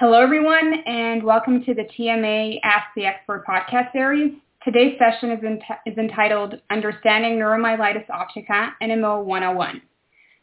[0.00, 4.32] Hello, everyone, and welcome to the TMA Ask the Expert podcast series.
[4.62, 9.82] Today's session is, is entitled Understanding Neuromyelitis Optica, NMO 101.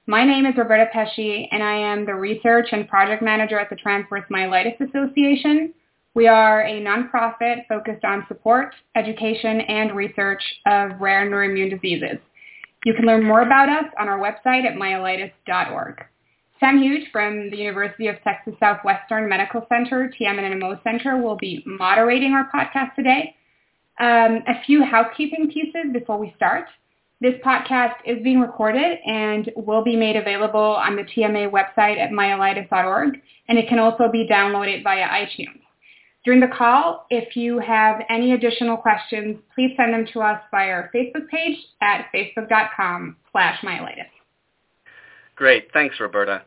[0.07, 3.77] My name is Roberta Pesci, and I am the Research and Project Manager at the
[3.77, 5.73] Transverse Myelitis Association.
[6.15, 12.17] We are a nonprofit focused on support, education, and research of rare neuroimmune diseases.
[12.83, 16.03] You can learn more about us on our website at myelitis.org.
[16.59, 22.31] Sam Huge from the University of Texas Southwestern Medical Center, TM&NMO Center, will be moderating
[22.31, 23.35] our podcast today.
[23.99, 26.65] Um, a few housekeeping pieces before we start.
[27.21, 32.11] This podcast is being recorded and will be made available on the TMA website at
[32.11, 35.61] myelitis.org, and it can also be downloaded via iTunes.
[36.23, 40.71] During the call, if you have any additional questions, please send them to us via
[40.71, 44.14] our Facebook page at facebook.com slash myelitis.
[45.35, 45.67] Great.
[45.73, 46.43] Thanks, Roberta.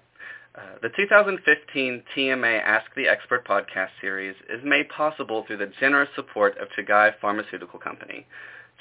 [0.55, 6.09] Uh, the 2015 TMA Ask the Expert podcast series is made possible through the generous
[6.17, 8.27] support of Chugai Pharmaceutical Company.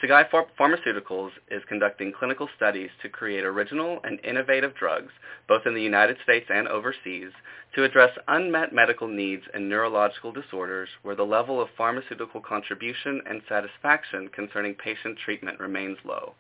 [0.02, 0.23] Chugai
[0.58, 5.11] Pharmaceuticals is conducting clinical studies to create original and innovative drugs,
[5.45, 7.31] both in the United States and overseas,
[7.75, 13.42] to address unmet medical needs in neurological disorders where the level of pharmaceutical contribution and
[13.49, 16.33] satisfaction concerning patient treatment remains low.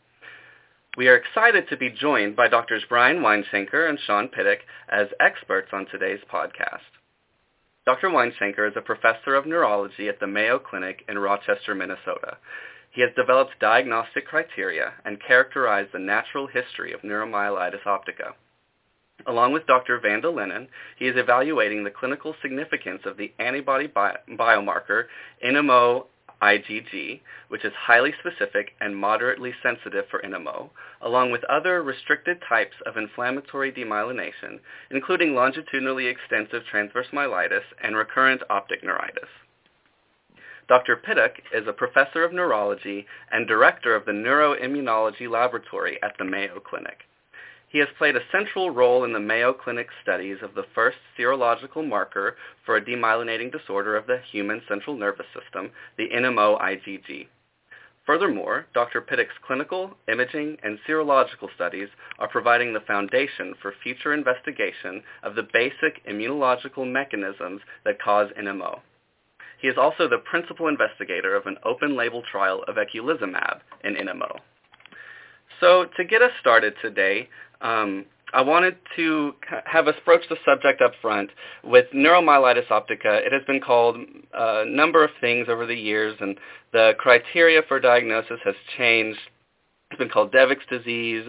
[0.97, 2.81] We are excited to be joined by Drs.
[2.89, 4.57] Brian Weinshenker and Sean Pittock
[4.89, 6.89] as experts on today's podcast.
[7.85, 8.09] Dr.
[8.09, 12.37] Weinshenker is a professor of neurology at the Mayo Clinic in Rochester, Minnesota.
[12.89, 18.33] He has developed diagnostic criteria and characterized the natural history of neuromyelitis optica.
[19.27, 19.99] Along with Dr.
[19.99, 25.03] Vanda Lennon, he is evaluating the clinical significance of the antibody bi- biomarker
[25.45, 26.05] NMO
[26.41, 30.69] IgG, which is highly specific and moderately sensitive for NMO,
[31.01, 34.59] along with other restricted types of inflammatory demyelination,
[34.91, 39.29] including longitudinally extensive transverse myelitis and recurrent optic neuritis.
[40.67, 40.97] Dr.
[40.97, 46.59] Pittock is a professor of neurology and director of the neuroimmunology laboratory at the Mayo
[46.59, 47.03] Clinic.
[47.69, 51.85] He has played a central role in the Mayo Clinic studies of the first serological
[51.87, 57.27] marker for a demyelinating disorder of the human central nervous system, the NMO-IgG.
[58.05, 59.01] Furthermore, Dr.
[59.01, 61.89] Pittock's clinical, imaging, and serological studies
[62.19, 68.79] are providing the foundation for future investigation of the basic immunological mechanisms that cause NMO.
[69.59, 74.39] He is also the principal investigator of an open-label trial of eculizumab in NMO.
[75.59, 77.29] So to get us started today,
[77.61, 79.35] um, I wanted to
[79.65, 81.29] have us broach the subject up front
[81.63, 83.25] with neuromyelitis optica.
[83.25, 83.97] It has been called
[84.33, 86.37] a number of things over the years, and
[86.73, 89.19] the criteria for diagnosis has changed.
[89.89, 91.25] It's been called Devic's disease,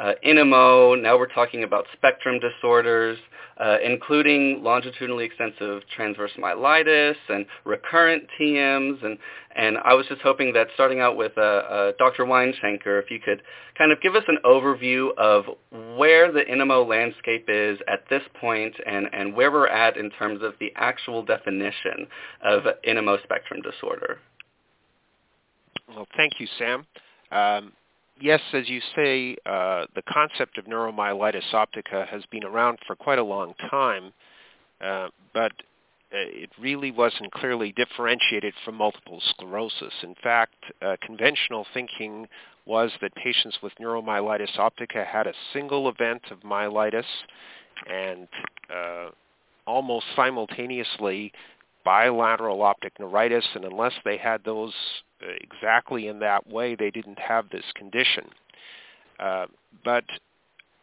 [0.00, 1.00] uh, NMO.
[1.00, 3.16] Now we're talking about spectrum disorders,
[3.56, 9.04] uh, including longitudinally extensive transverse myelitis and recurrent TMs.
[9.04, 9.16] And,
[9.54, 12.24] and I was just hoping that starting out with uh, uh, Dr.
[12.24, 13.42] Weinshenker, if you could
[13.78, 15.44] kind of give us an overview of
[15.96, 20.42] where the NMO landscape is at this point and, and where we're at in terms
[20.42, 22.08] of the actual definition
[22.42, 24.18] of NMO spectrum disorder.
[25.88, 26.86] Well, thank you, Sam.
[27.30, 27.72] Um,
[28.20, 33.18] yes, as you say, uh, the concept of neuromyelitis optica has been around for quite
[33.18, 34.12] a long time,
[34.80, 35.52] uh, but
[36.12, 39.92] uh, it really wasn't clearly differentiated from multiple sclerosis.
[40.02, 42.26] In fact, uh, conventional thinking
[42.66, 47.04] was that patients with neuromyelitis optica had a single event of myelitis
[47.88, 48.28] and
[48.74, 49.08] uh,
[49.66, 51.32] almost simultaneously
[51.84, 54.74] bilateral optic neuritis, and unless they had those
[55.20, 58.24] exactly in that way, they didn't have this condition.
[59.18, 59.46] Uh,
[59.84, 60.04] but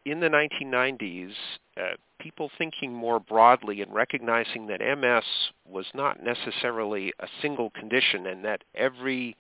[0.05, 1.33] in the 1990s,
[1.77, 5.23] uh, people thinking more broadly and recognizing that MS
[5.67, 9.35] was not necessarily a single condition and that every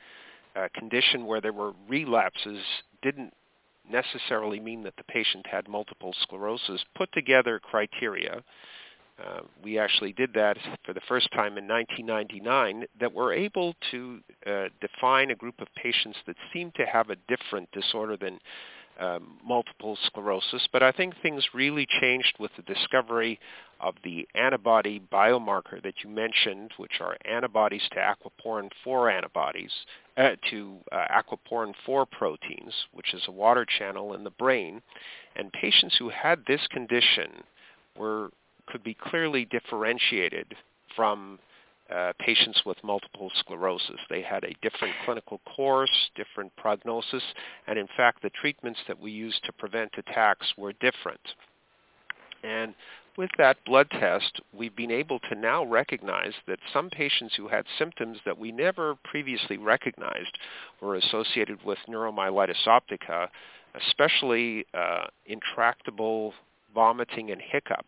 [0.55, 2.59] uh, condition where there were relapses
[3.01, 3.33] didn't
[3.89, 8.43] necessarily mean that the patient had multiple sclerosis, put together criteria
[9.23, 14.19] uh, we actually did that for the first time in 1999, that were able to
[14.45, 18.39] uh, define a group of patients that seemed to have a different disorder than
[18.99, 20.67] um, multiple sclerosis.
[20.71, 23.39] But I think things really changed with the discovery
[23.79, 29.71] of the antibody biomarker that you mentioned, which are antibodies to aquaporin 4 antibodies,
[30.17, 34.81] uh, to uh, aquaporin 4 proteins, which is a water channel in the brain.
[35.35, 37.43] And patients who had this condition
[37.95, 38.31] were
[38.67, 40.55] could be clearly differentiated
[40.95, 41.39] from
[41.93, 43.99] uh, patients with multiple sclerosis.
[44.09, 47.23] They had a different clinical course, different prognosis,
[47.65, 51.21] and in fact the treatments that we used to prevent attacks were different.
[52.43, 52.73] And
[53.17, 57.65] with that blood test, we've been able to now recognize that some patients who had
[57.79, 60.37] symptoms that we never previously recognized
[60.81, 63.27] were associated with neuromyelitis optica,
[63.73, 66.33] especially uh, intractable
[66.75, 67.85] vomiting and hiccup,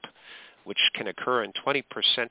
[0.69, 1.81] which can occur in 20%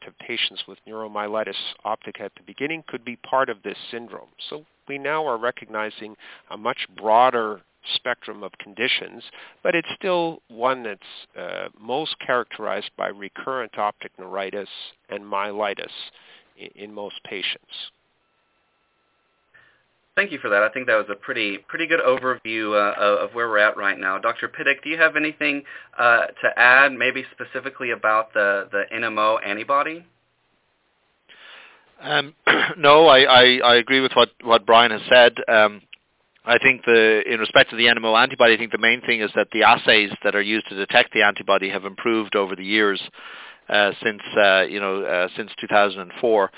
[0.06, 4.28] of patients with neuromyelitis optica at the beginning, could be part of this syndrome.
[4.48, 6.14] So we now are recognizing
[6.48, 7.62] a much broader
[7.96, 9.24] spectrum of conditions,
[9.64, 14.68] but it's still one that's uh, most characterized by recurrent optic neuritis
[15.08, 15.90] and myelitis
[16.56, 17.90] in, in most patients.
[20.18, 20.64] Thank you for that.
[20.64, 23.96] I think that was a pretty pretty good overview uh, of where we're at right
[23.96, 24.18] now.
[24.18, 24.48] Dr.
[24.48, 25.62] Pittock, do you have anything
[25.96, 30.04] uh, to add, maybe specifically about the, the NMO antibody?
[32.02, 32.34] Um,
[32.78, 35.34] no, I, I, I, agree with what, what Brian has said.
[35.46, 35.82] Um,
[36.44, 39.30] I think the in respect to the NMO antibody, I think the main thing is
[39.36, 43.00] that the assays that are used to detect the antibody have improved over the years
[43.68, 46.50] uh, since uh, you know uh, since 2004.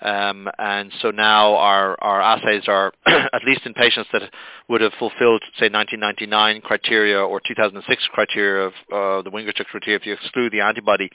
[0.00, 4.22] Um, and so now our, our assays are, at least in patients that
[4.68, 10.06] would have fulfilled, say, 1999 criteria or 2006 criteria of uh, the Wingerchuk criteria, if
[10.06, 11.10] you exclude the antibody,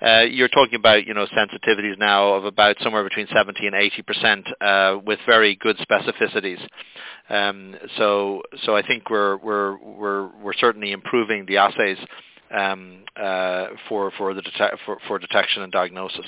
[0.00, 4.02] uh, you're talking about, you know, sensitivities now of about somewhere between 70 and 80
[4.02, 6.60] percent uh, with very good specificities.
[7.28, 11.98] Um, so, so I think we're we're we're we're certainly improving the assays
[12.50, 16.26] um, uh, for for the dete- for, for detection and diagnosis.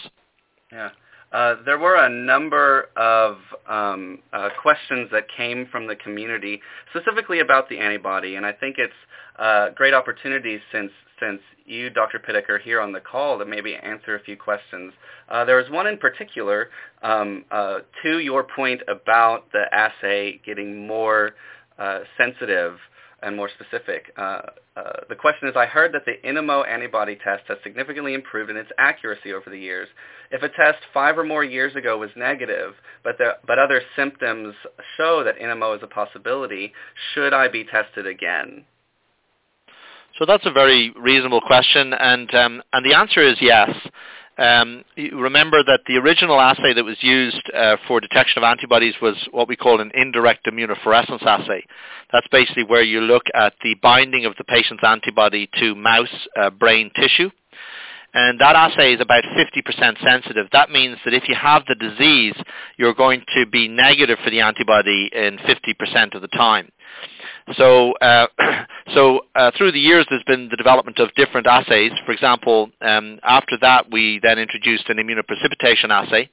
[0.71, 0.91] Yeah.
[1.33, 3.39] Uh, there were a number of
[3.69, 8.77] um, uh, questions that came from the community, specifically about the antibody, and I think
[8.79, 8.93] it's
[9.39, 12.19] a uh, great opportunity since since you, Dr.
[12.19, 14.93] Pittock, are here on the call to maybe answer a few questions.
[15.29, 16.69] Uh, there was one in particular
[17.05, 21.31] um, uh, to your point about the assay getting more
[22.19, 22.77] sensitive
[23.23, 24.13] and more specific.
[24.17, 24.41] Uh,
[24.77, 28.57] uh, the question is, I heard that the NMO antibody test has significantly improved in
[28.57, 29.89] its accuracy over the years.
[30.31, 32.75] If a test five or more years ago was negative,
[33.05, 34.55] but, the, but other symptoms
[34.97, 36.73] show that NMO is a possibility,
[37.15, 38.65] should I be tested again?
[40.19, 43.71] So that's a very reasonable question, and um, and the answer is yes.
[44.43, 49.15] Um, remember that the original assay that was used uh, for detection of antibodies was
[49.31, 51.65] what we call an indirect immunofluorescence assay.
[52.13, 56.51] That's basically where you look at the binding of the patient's antibody to mouse uh,
[56.51, 57.31] brain tissue.
[58.15, 60.47] And that assay is about 50% sensitive.
[60.53, 62.35] That means that if you have the disease,
[62.77, 66.71] you're going to be negative for the antibody in 50% of the time.
[67.57, 68.27] So, uh,
[68.95, 71.93] so uh, through the years, there's been the development of different assays.
[72.05, 76.29] For example, um, after that, we then introduced an immunoprecipitation assay,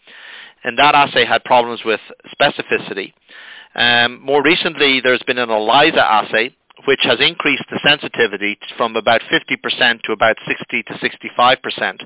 [0.64, 2.02] and that assay had problems with
[2.40, 3.14] specificity.
[3.76, 6.56] Um, more recently, there's been an ELISA assay,
[6.86, 12.06] which has increased the sensitivity from about 50% to about 60 to 65%.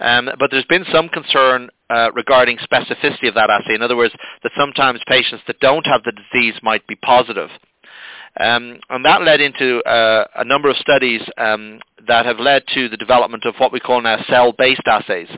[0.00, 3.74] Um, but there's been some concern uh, regarding specificity of that assay.
[3.74, 7.50] In other words, that sometimes patients that don't have the disease might be positive.
[8.40, 12.88] Um, and that led into uh, a number of studies um, that have led to
[12.88, 15.28] the development of what we call now cell-based assays.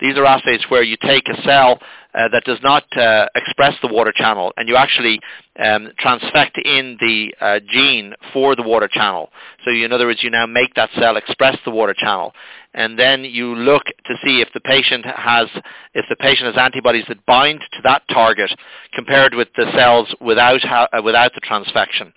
[0.00, 1.80] These are assays where you take a cell
[2.14, 5.20] uh, that does not uh, express the water channel and you actually
[5.58, 9.30] um, transfect in the uh, gene for the water channel.
[9.64, 12.32] So you, in other words, you now make that cell express the water channel.
[12.74, 15.48] And then you look to see if the patient has
[15.94, 18.50] if the patient has antibodies that bind to that target
[18.94, 22.12] compared with the cells without ha- uh, without the transfection.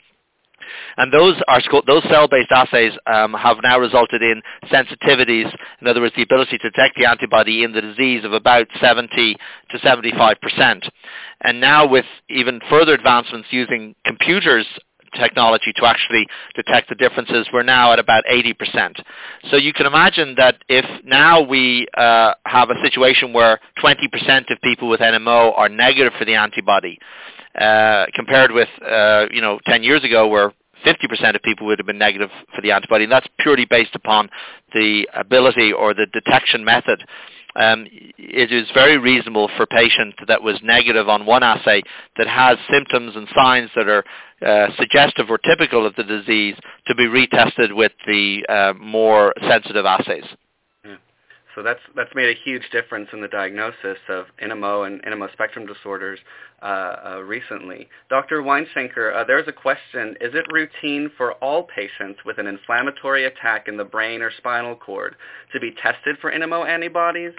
[0.98, 4.42] And those are those cell-based assays um, have now resulted in
[4.72, 8.68] sensitivities, in other words, the ability to detect the antibody in the disease of about
[8.82, 9.38] 70
[9.72, 10.86] to 75 percent.
[11.42, 14.66] And now with even further advancements using computers
[15.16, 19.02] technology to actually detect the differences, we're now at about 80%.
[19.50, 24.62] So you can imagine that if now we uh, have a situation where 20% of
[24.62, 27.00] people with NMO are negative for the antibody,
[27.60, 30.52] uh, compared with, uh, you know, 10 years ago where
[30.86, 34.30] 50% of people would have been negative for the antibody, and that's purely based upon
[34.74, 37.04] the ability or the detection method.
[37.56, 41.82] Um, it is very reasonable for a patient that was negative on one assay
[42.18, 44.04] that has symptoms and signs that are
[44.46, 46.56] uh, suggestive or typical of the disease
[46.88, 50.26] to be retested with the uh, more sensitive assays.
[51.56, 55.66] So that's that's made a huge difference in the diagnosis of NMO and NMO spectrum
[55.66, 56.20] disorders
[56.62, 57.88] uh, uh, recently.
[58.10, 58.42] Dr.
[58.42, 63.68] Weinshenker, uh, there's a question: Is it routine for all patients with an inflammatory attack
[63.68, 65.16] in the brain or spinal cord
[65.54, 67.34] to be tested for NMO antibodies?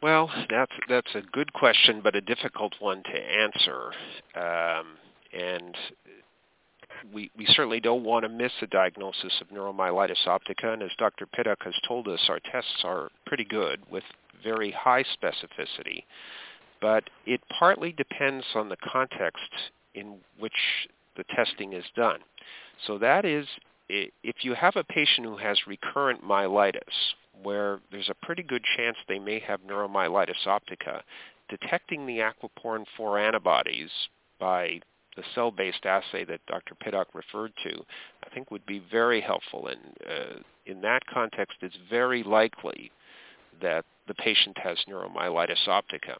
[0.00, 3.92] Well, that's that's a good question, but a difficult one to answer.
[4.36, 4.98] Um,
[5.32, 5.74] and
[7.12, 11.26] we, we certainly don't want to miss a diagnosis of neuromyelitis optica, and as Dr.
[11.26, 14.04] Pittock has told us, our tests are pretty good with
[14.42, 16.04] very high specificity.
[16.80, 19.50] But it partly depends on the context
[19.94, 20.52] in which
[21.16, 22.20] the testing is done.
[22.86, 23.46] So that is,
[23.88, 26.80] if you have a patient who has recurrent myelitis,
[27.42, 31.02] where there's a pretty good chance they may have neuromyelitis optica,
[31.48, 33.90] detecting the aquaporin 4 antibodies
[34.38, 34.80] by
[35.16, 36.74] the cell-based assay that Dr.
[36.74, 37.84] Pittock referred to,
[38.24, 39.68] I think would be very helpful.
[39.68, 42.90] And uh, in that context, it's very likely
[43.62, 46.16] that the patient has neuromyelitis optica.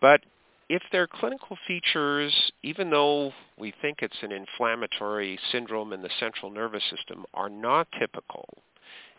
[0.00, 0.20] But
[0.68, 6.50] if their clinical features, even though we think it's an inflammatory syndrome in the central
[6.50, 8.48] nervous system, are not typical,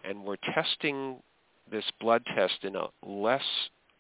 [0.04, 1.18] and we're testing
[1.72, 3.44] this blood test in a less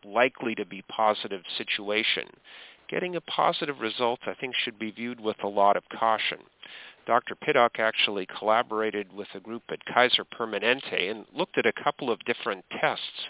[0.04, 2.28] likely to be positive situation,
[2.88, 6.40] getting a positive result I think should be viewed with a lot of caution.
[7.06, 7.36] Dr.
[7.36, 12.24] Pittock actually collaborated with a group at Kaiser Permanente and looked at a couple of
[12.26, 13.30] different tests.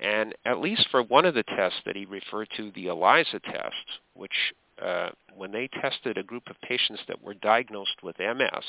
[0.00, 4.00] And at least for one of the tests that he referred to, the ELISA test,
[4.14, 8.64] which uh, when they tested a group of patients that were diagnosed with MS,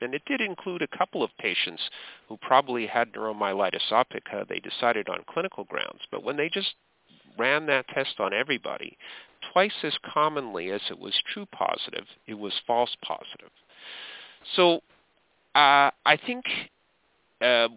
[0.00, 1.82] and it did include a couple of patients
[2.28, 6.00] who probably had neuromyelitis optica, they decided on clinical grounds.
[6.10, 6.74] But when they just
[7.38, 8.96] ran that test on everybody,
[9.52, 13.50] twice as commonly as it was true positive, it was false positive.
[14.56, 14.76] So
[15.54, 16.44] uh, I think
[17.40, 17.68] uh,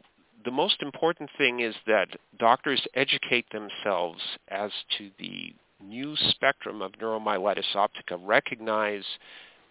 [0.43, 5.53] the most important thing is that doctors educate themselves as to the
[5.83, 9.03] new spectrum of neuromyelitis optica, recognize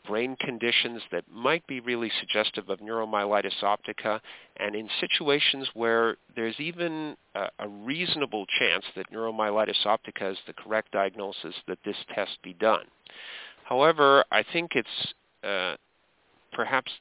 [0.06, 4.20] brain conditions that might be really suggestive of neuromyelitis optica,
[4.58, 10.52] and in situations where there's even a, a, reasonable chance that neuromyelitis optica is the
[10.52, 12.84] correct diagnosis, that this test be done.
[13.64, 15.76] However, I think it's uh,
[16.52, 16.92] perhaps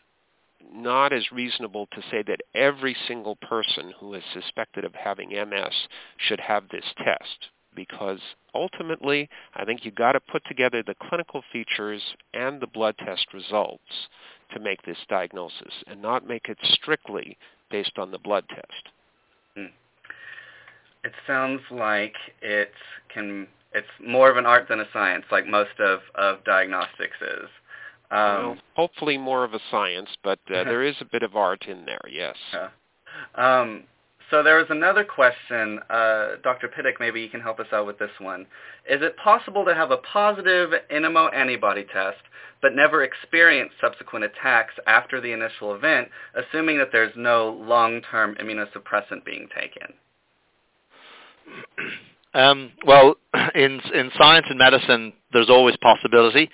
[0.73, 5.87] not as reasonable to say that every single person who is suspected of having MS
[6.17, 8.19] should have this test because
[8.53, 12.01] ultimately I think you've got to put together the clinical features
[12.33, 14.07] and the blood test results
[14.53, 17.37] to make this diagnosis and not make it strictly
[17.71, 18.89] based on the blood test.
[19.55, 19.65] Hmm.
[21.03, 22.71] It sounds like it
[23.13, 27.49] can it's more of an art than a science like most of, of diagnostics is.
[28.11, 31.65] Um, well, hopefully more of a science, but uh, there is a bit of art
[31.67, 32.35] in there, yes.
[32.53, 32.69] Yeah.
[33.35, 33.83] Um,
[34.29, 35.79] so there was another question.
[35.89, 36.67] Uh, Dr.
[36.67, 38.41] Pittock, maybe you can help us out with this one.
[38.89, 42.19] Is it possible to have a positive NMO antibody test
[42.61, 49.25] but never experience subsequent attacks after the initial event, assuming that there's no long-term immunosuppressant
[49.25, 49.93] being taken?
[52.33, 53.15] Um, well,
[53.55, 56.49] in in science and medicine, there's always possibility.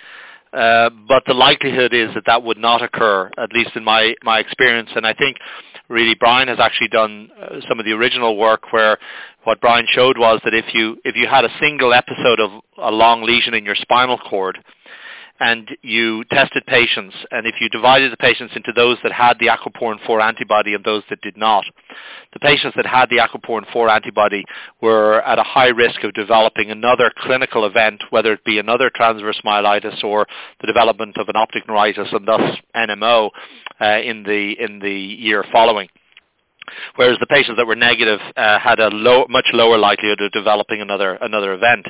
[0.51, 4.39] Uh, but the likelihood is that that would not occur, at least in my, my
[4.39, 4.89] experience.
[4.95, 5.37] And I think
[5.89, 8.97] really Brian has actually done uh, some of the original work where
[9.43, 12.91] what Brian showed was that if you, if you had a single episode of a
[12.91, 14.57] long lesion in your spinal cord,
[15.39, 19.47] and you tested patients, and if you divided the patients into those that had the
[19.47, 21.63] aquaporin 4 antibody and those that did not,
[22.33, 24.43] the patients that had the aquaporin 4 antibody
[24.81, 29.39] were at a high risk of developing another clinical event, whether it be another transverse
[29.45, 30.27] myelitis or
[30.61, 33.29] the development of an optic neuritis and thus NMO
[33.81, 35.87] uh, in the in the year following
[36.95, 40.81] whereas the patients that were negative uh, had a low, much lower likelihood of developing
[40.81, 41.85] another another event.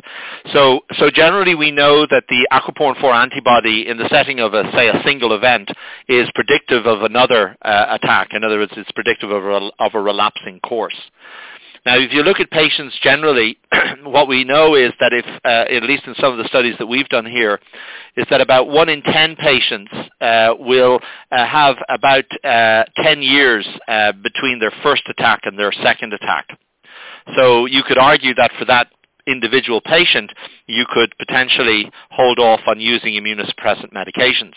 [0.53, 4.69] So, so generally we know that the aquaporin 4 antibody in the setting of a
[4.73, 5.71] say a single event
[6.07, 8.29] is predictive of another uh, attack.
[8.33, 10.95] In other words, it's predictive of a, of a relapsing course.
[11.85, 13.57] Now, if you look at patients generally,
[14.03, 16.87] what we know is that if, uh, at least in some of the studies that
[16.87, 17.59] we've done here,
[18.17, 20.99] is that about 1 in 10 patients uh, will
[21.31, 26.47] uh, have about uh, 10 years uh, between their first attack and their second attack.
[27.35, 28.87] So you could argue that for that
[29.29, 30.31] individual patient,
[30.67, 34.53] you could potentially hold off on using immunosuppressant medications.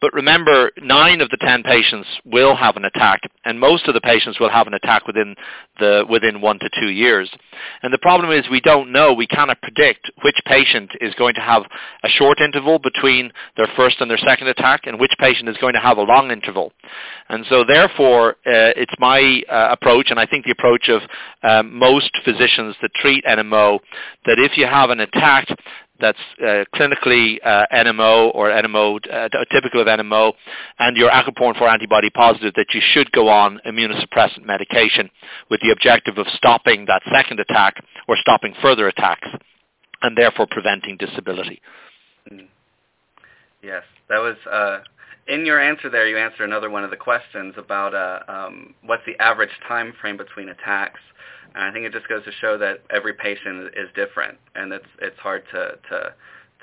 [0.00, 4.00] But remember, nine of the ten patients will have an attack, and most of the
[4.00, 5.34] patients will have an attack within
[5.78, 7.30] the within one to two years.
[7.82, 11.40] And the problem is we don't know, we cannot predict which patient is going to
[11.40, 11.62] have
[12.04, 15.74] a short interval between their first and their second attack, and which patient is going
[15.74, 16.72] to have a long interval.
[17.28, 21.02] And so therefore, uh, it's my uh, approach, and I think the approach of
[21.42, 23.78] um, most physicians that treat NMO,
[24.26, 25.48] that if you have an attack
[26.00, 30.32] that's uh, clinically uh, NMO or NMO, uh, typical of NMO,
[30.78, 35.08] and you're aquaporin 4 antibody positive, that you should go on immunosuppressant medication
[35.48, 39.28] with the objective of stopping that second attack or stopping further attacks,
[40.02, 41.62] and therefore preventing disability.
[42.30, 42.48] Mm.
[43.62, 44.80] Yes, that was uh,
[45.28, 49.04] in your answer there, you answer another one of the questions about uh, um, what's
[49.06, 51.00] the average time frame between attacks.
[51.54, 54.86] And I think it just goes to show that every patient is different, and it's
[55.00, 56.14] it's hard to to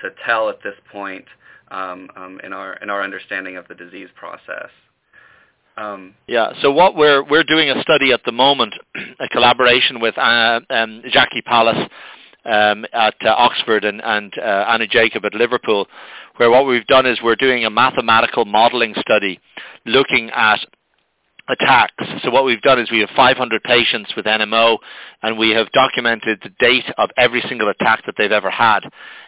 [0.01, 1.25] to tell at this point
[1.72, 4.69] um, um, in our in our understanding of the disease process.
[5.77, 6.51] Um, yeah.
[6.62, 8.74] So what we're we're doing a study at the moment,
[9.19, 11.89] a collaboration with uh, um, Jackie Palace
[12.46, 15.88] um, at uh, Oxford and, and uh, Anu Jacob at Liverpool,
[16.38, 19.39] where what we've done is we're doing a mathematical modelling study
[19.86, 20.60] looking at
[21.49, 22.05] attacks.
[22.23, 24.77] So what we've done is we have 500 patients with NMO
[25.23, 28.81] and we have documented the date of every single attack that they've ever had.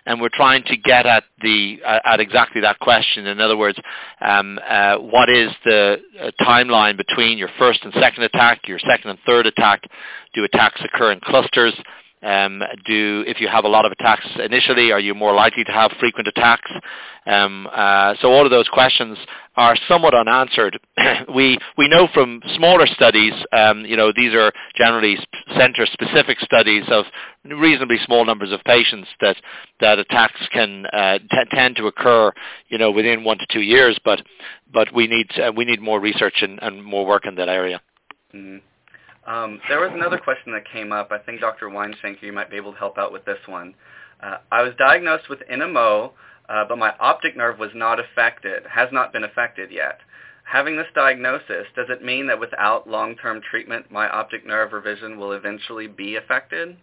[0.05, 3.27] And we're trying to get at the uh, at exactly that question.
[3.27, 3.79] In other words,
[4.21, 9.11] um, uh, what is the uh, timeline between your first and second attack, your second
[9.11, 9.83] and third attack?
[10.33, 11.73] Do attacks occur in clusters?
[12.23, 15.71] Um, do if you have a lot of attacks initially, are you more likely to
[15.71, 16.69] have frequent attacks?
[17.25, 19.17] Um, uh, so all of those questions
[19.55, 20.79] are somewhat unanswered.
[21.35, 25.17] we we know from smaller studies, um, you know, these are generally
[25.57, 27.05] center-specific studies of
[27.45, 29.37] reasonably small numbers of patients that
[29.79, 32.31] that attacks can uh, t- tend to occur,
[32.69, 33.99] you know, within one to two years.
[34.05, 34.21] But
[34.71, 37.81] but we need uh, we need more research and, and more work in that area.
[38.33, 38.57] Mm-hmm.
[39.25, 41.11] Um, there was another question that came up.
[41.11, 41.67] I think Dr.
[41.67, 43.75] Weinshenker, you might be able to help out with this one.
[44.21, 46.11] Uh, I was diagnosed with NMO,
[46.49, 49.99] uh, but my optic nerve was not affected, has not been affected yet.
[50.43, 55.17] Having this diagnosis, does it mean that without long-term treatment, my optic nerve or vision
[55.17, 56.77] will eventually be affected?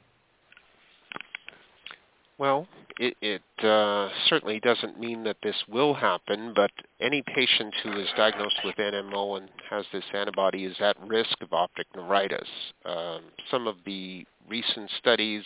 [2.38, 2.68] Well,
[3.00, 8.09] it, it uh, certainly doesn't mean that this will happen, but any patient who is
[8.16, 12.49] diagnosed with NMO and has this antibody is at risk of optic neuritis.
[12.85, 15.45] Um, some of the recent studies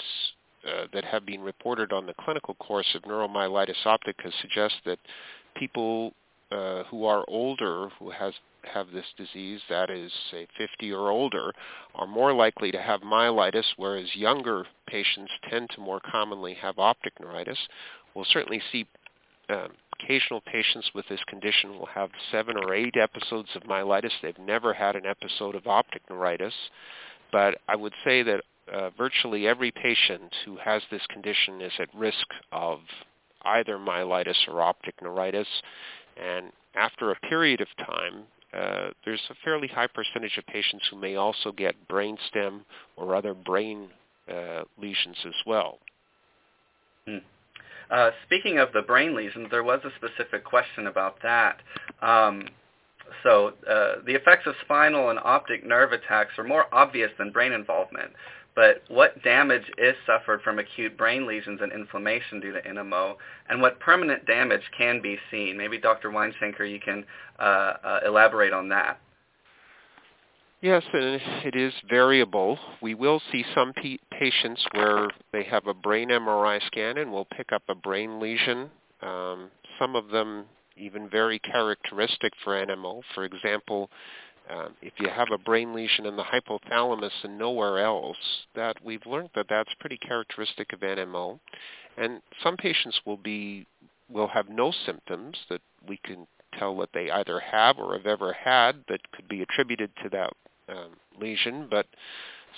[0.66, 4.98] uh, that have been reported on the clinical course of neuromyelitis optica suggest that
[5.56, 6.12] people
[6.52, 11.52] uh, who are older, who has have this disease, that is, say, 50 or older,
[11.96, 17.12] are more likely to have myelitis, whereas younger patients tend to more commonly have optic
[17.20, 17.58] neuritis.
[18.14, 18.86] We'll certainly see
[19.48, 24.12] um, occasional patients with this condition will have seven or eight episodes of myelitis.
[24.22, 26.54] They've never had an episode of optic neuritis.
[27.30, 31.88] But I would say that uh, virtually every patient who has this condition is at
[31.94, 32.80] risk of
[33.44, 35.48] either myelitis or optic neuritis.
[36.16, 40.98] And after a period of time, uh, there's a fairly high percentage of patients who
[40.98, 42.60] may also get brainstem
[42.96, 43.88] or other brain
[44.30, 45.78] uh, lesions as well.
[47.06, 47.18] Hmm.
[47.90, 51.60] Uh, speaking of the brain lesions, there was a specific question about that.
[52.00, 52.48] Um,
[53.22, 57.52] so uh, the effects of spinal and optic nerve attacks are more obvious than brain
[57.52, 58.12] involvement.
[58.54, 63.14] But what damage is suffered from acute brain lesions and inflammation due to NMO,
[63.48, 65.56] and what permanent damage can be seen?
[65.56, 66.10] Maybe Dr.
[66.10, 67.04] Weinshenker, you can
[67.38, 69.00] uh, uh, elaborate on that.
[70.60, 72.56] Yes, and it is variable.
[72.80, 73.72] We will see some
[74.12, 78.70] patients where they have a brain MRI scan and will pick up a brain lesion.
[79.02, 80.44] Um, some of them
[80.76, 83.02] even very characteristic for NMO.
[83.14, 83.90] For example,
[84.50, 88.16] um, if you have a brain lesion in the hypothalamus and nowhere else,
[88.54, 91.38] that we've learned that that's pretty characteristic of NMO.
[91.96, 93.66] And some patients will be
[94.10, 96.26] will have no symptoms that we can
[96.58, 100.32] tell that they either have or have ever had that could be attributed to that
[100.68, 101.86] um, lesion, but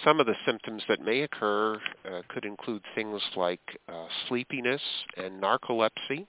[0.03, 4.83] some of the symptoms that may occur uh, could include things like uh, sleepiness
[5.17, 6.27] and narcolepsy,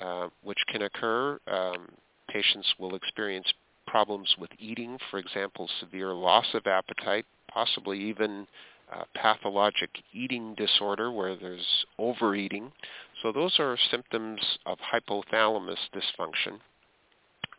[0.00, 1.38] uh, which can occur.
[1.46, 1.88] Um,
[2.28, 3.52] patients will experience
[3.92, 8.46] problems with eating, for example, severe loss of appetite, possibly even
[8.90, 12.72] uh, pathologic eating disorder where there's overeating.
[13.20, 16.54] So those are symptoms of hypothalamus dysfunction.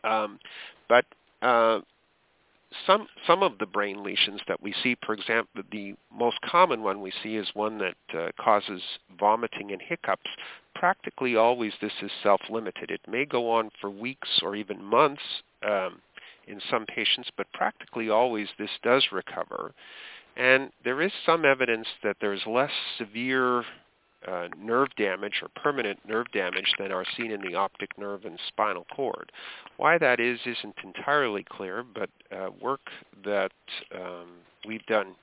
[0.03, 0.39] Um,
[0.89, 1.05] but
[1.43, 1.81] uh,
[2.87, 6.99] some some of the brain lesions that we see, for example, the most common one
[6.99, 8.81] we see is one that uh, causes
[9.19, 10.31] vomiting and hiccups.
[10.73, 12.89] Practically always, this is self-limited.
[12.89, 15.21] It may go on for weeks or even months.
[15.65, 16.01] Um,
[16.47, 19.73] in some patients, but practically always this does recover.
[20.35, 23.63] And there is some evidence that there's less severe
[24.27, 28.39] uh, nerve damage or permanent nerve damage than are seen in the optic nerve and
[28.47, 29.31] spinal cord.
[29.77, 32.81] Why that is isn't entirely clear, but uh, work
[33.25, 33.51] that
[33.93, 34.27] um,
[34.65, 35.15] we've done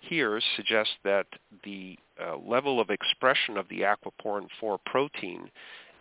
[0.00, 1.26] here suggests that
[1.64, 5.50] the uh, level of expression of the aquaporin 4 protein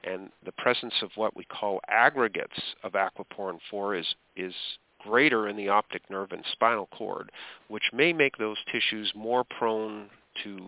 [0.04, 4.54] and the presence of what we call aggregates of aquaporin 4 is, is
[5.00, 7.32] greater in the optic nerve and spinal cord,
[7.68, 10.10] which may make those tissues more prone
[10.44, 10.60] to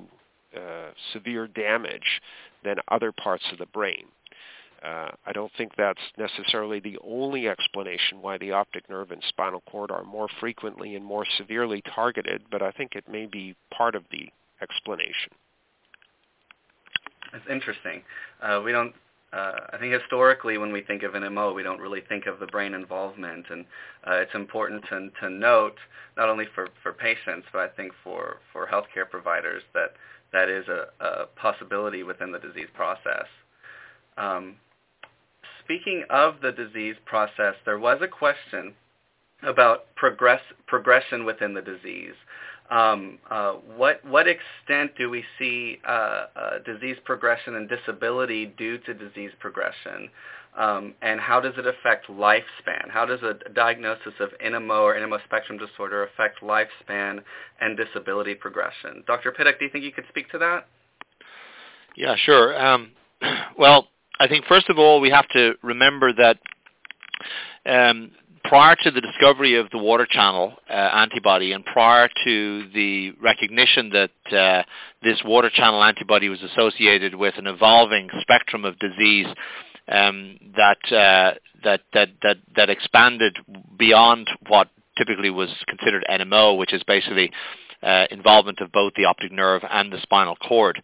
[0.55, 2.21] uh, severe damage
[2.63, 4.05] than other parts of the brain.
[4.83, 9.61] Uh, I don't think that's necessarily the only explanation why the optic nerve and spinal
[9.69, 13.93] cord are more frequently and more severely targeted, but I think it may be part
[13.93, 14.29] of the
[14.61, 15.33] explanation.
[17.33, 18.01] It's interesting.
[18.41, 18.93] Uh, we don't.
[19.31, 22.47] Uh, I think historically, when we think of NMO, we don't really think of the
[22.47, 23.63] brain involvement, and
[24.07, 25.77] uh, it's important to, to note
[26.17, 29.91] not only for, for patients, but I think for for healthcare providers that
[30.33, 33.25] that is a, a possibility within the disease process.
[34.17, 34.55] Um,
[35.63, 38.73] speaking of the disease process, there was a question
[39.43, 42.15] about progress, progression within the disease.
[42.69, 45.91] Um, uh, what what extent do we see uh,
[46.35, 50.09] uh, disease progression and disability due to disease progression,
[50.55, 52.89] um, and how does it affect lifespan?
[52.89, 57.21] How does a diagnosis of NMO or NMO spectrum disorder affect lifespan
[57.59, 59.03] and disability progression?
[59.07, 59.31] Dr.
[59.31, 60.67] Pittock, do you think you could speak to that?
[61.95, 62.59] Yeah, sure.
[62.63, 62.91] Um,
[63.57, 63.87] well,
[64.19, 66.37] I think first of all we have to remember that
[67.65, 68.11] um,
[68.49, 73.91] prior to the discovery of the water channel uh, antibody and prior to the recognition
[73.91, 74.63] that uh,
[75.03, 79.27] this water channel antibody was associated with an evolving spectrum of disease
[79.87, 83.37] um, that, uh, that, that, that, that expanded
[83.77, 87.31] beyond what typically was considered NMO, which is basically
[87.83, 90.81] uh, involvement of both the optic nerve and the spinal cord.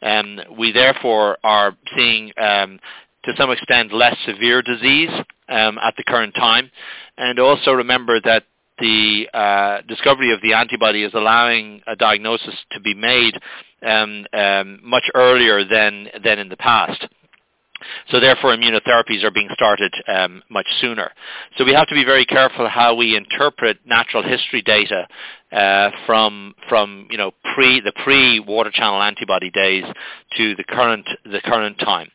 [0.00, 2.78] Um, we therefore are seeing um,
[3.24, 5.10] to some extent less severe disease
[5.48, 6.70] um, at the current time.
[7.16, 8.44] And also remember that
[8.78, 13.38] the uh, discovery of the antibody is allowing a diagnosis to be made
[13.86, 17.06] um, um, much earlier than, than in the past.
[18.10, 21.10] So therefore immunotherapies are being started um, much sooner.
[21.56, 25.06] So we have to be very careful how we interpret natural history data
[25.52, 29.84] uh, from from you know pre the pre water channel antibody days
[30.36, 32.10] to the current the current time.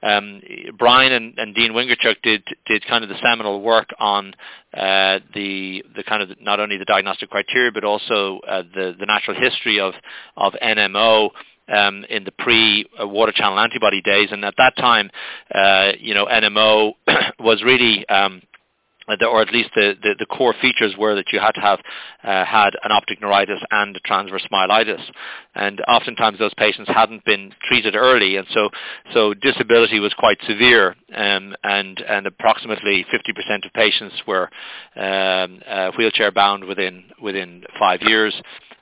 [0.00, 0.40] Um,
[0.78, 4.32] Brian and, and, Dean Wingerchuk did did kind of the seminal work on
[4.72, 9.06] uh, the the kind of not only the diagnostic criteria but also uh, the the
[9.06, 9.94] natural history of
[10.36, 11.30] of NMO
[11.68, 15.10] um, in the pre-water channel antibody days, and at that time,
[15.54, 16.94] uh, you know, NMO
[17.40, 18.42] was really um,
[19.08, 21.80] or at least the, the, the, core features were that you had to have
[22.22, 25.00] uh, had an optic neuritis and a transverse myelitis.
[25.54, 28.70] And oftentimes those patients hadn't been treated early, and so,
[29.12, 34.50] so disability was quite severe, um, and, and approximately 50% of patients were
[34.96, 38.34] um, uh, wheelchair bound within, within five years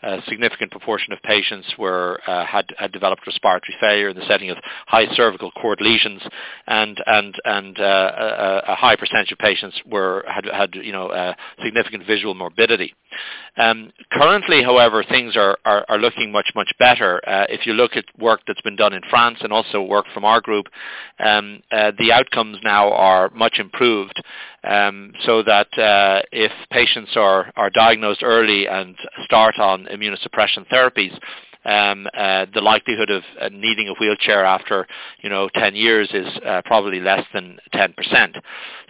[0.03, 4.51] a significant proportion of patients were uh, had had developed respiratory failure in the setting
[4.51, 6.23] of high cervical cord lesions,
[6.67, 11.35] and and and uh, a, high percentage of patients were had had you know uh,
[11.63, 12.95] significant visual morbidity.
[13.57, 17.21] Um, currently, however, things are, are, are looking much much better.
[17.27, 20.25] Uh, if you look at work that's been done in France and also work from
[20.25, 20.67] our group,
[21.19, 24.23] um, uh, the outcomes now are much improved.
[24.65, 31.17] Um, so that uh, if patients are, are diagnosed early and start on immunosuppression therapies,
[31.67, 34.87] um, uh, the likelihood of uh, needing a wheelchair after
[35.23, 37.95] you know 10 years is uh, probably less than 10%.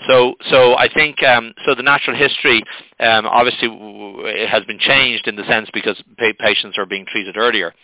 [0.08, 1.74] So, so I think um, so.
[1.74, 2.62] The natural history
[3.00, 7.36] um, obviously it has been changed in the sense because pa- patients are being treated
[7.36, 7.74] earlier.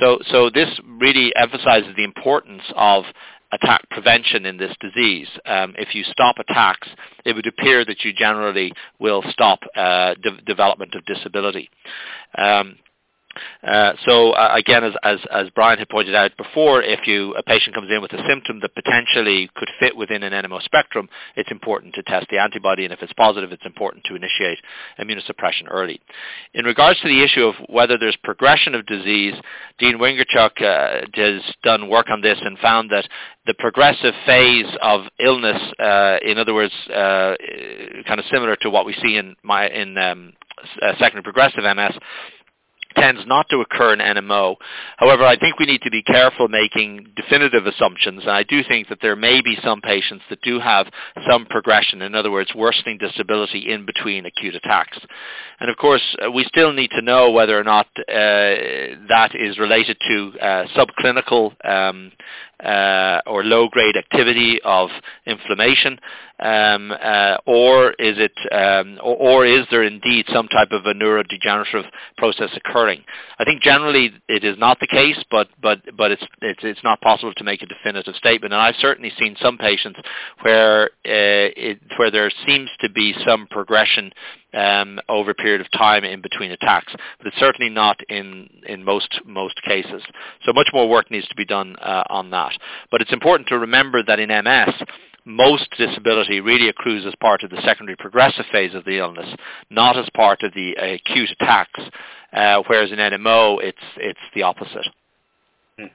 [0.00, 3.04] So, so this really emphasizes the importance of
[3.52, 5.28] attack prevention in this disease.
[5.46, 6.88] Um, if you stop attacks,
[7.24, 11.70] it would appear that you generally will stop uh, de- development of disability.
[12.36, 12.76] Um,
[13.62, 17.42] uh, so uh, again, as, as, as Brian had pointed out before, if you a
[17.42, 21.50] patient comes in with a symptom that potentially could fit within an NMO spectrum, it's
[21.50, 24.58] important to test the antibody, and if it's positive, it's important to initiate
[24.98, 26.00] immunosuppression early.
[26.54, 29.34] In regards to the issue of whether there's progression of disease,
[29.78, 33.08] Dean Wingerchuk uh, has done work on this and found that
[33.46, 37.34] the progressive phase of illness, uh, in other words, uh,
[38.06, 40.32] kind of similar to what we see in my in um,
[40.98, 41.96] secondary progressive MS,
[43.00, 44.56] tends not to occur in NMO.
[44.96, 48.88] However, I think we need to be careful making definitive assumptions, and I do think
[48.88, 50.86] that there may be some patients that do have
[51.28, 54.98] some progression, in other words, worsening disability in between acute attacks.
[55.60, 58.04] And of course, uh, we still need to know whether or not uh,
[59.08, 62.12] that is related to uh, subclinical um,
[62.64, 64.90] uh, or low-grade activity of
[65.26, 65.98] inflammation,
[66.40, 70.94] um, uh, or is it, um, or, or, is there indeed some type of a
[70.94, 71.84] neurodegenerative
[72.16, 73.02] process occurring?
[73.38, 77.00] I think generally it is not the case, but but but it's it's, it's not
[77.00, 78.52] possible to make a definitive statement.
[78.52, 79.98] And I've certainly seen some patients
[80.42, 84.12] where uh, it, where there seems to be some progression
[84.54, 88.84] um, over a period of time in between attacks, but it's certainly not in, in
[88.84, 90.02] most, most cases.
[90.44, 92.52] So much more work needs to be done uh, on that.
[92.90, 94.74] But it's important to remember that in MS,
[95.24, 99.28] most disability really accrues as part of the secondary progressive phase of the illness,
[99.70, 101.80] not as part of the acute attacks,
[102.32, 104.86] uh, whereas in NMO it's, it's the opposite.
[105.78, 105.86] Hmm.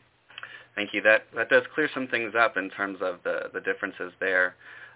[0.76, 1.02] Thank you.
[1.02, 4.54] That, that does clear some things up in terms of the, the differences there.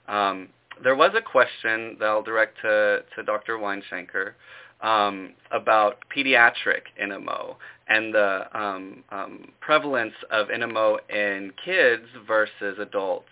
[0.08, 0.50] Um,
[0.84, 3.58] there was a question that I'll direct to, to Dr.
[3.58, 4.34] Weinshenker
[4.82, 7.56] um, about pediatric NMO
[7.88, 13.30] and the um, um, prevalence of NMO in kids versus adults.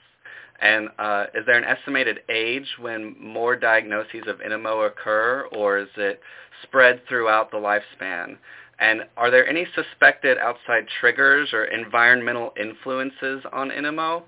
[0.61, 5.89] And uh, is there an estimated age when more diagnoses of NMO occur, or is
[5.97, 6.21] it
[6.63, 8.37] spread throughout the lifespan?
[8.79, 14.23] And are there any suspected outside triggers or environmental influences on NMO?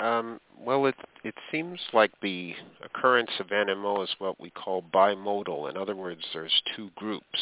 [0.00, 5.70] Um, well, it it seems like the occurrence of NMO is what we call bimodal.
[5.70, 7.38] In other words, there's two groups.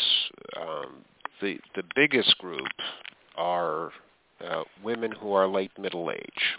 [0.61, 1.05] Um,
[1.41, 2.69] the the biggest group
[3.37, 3.91] are
[4.47, 6.59] uh, women who are late middle age.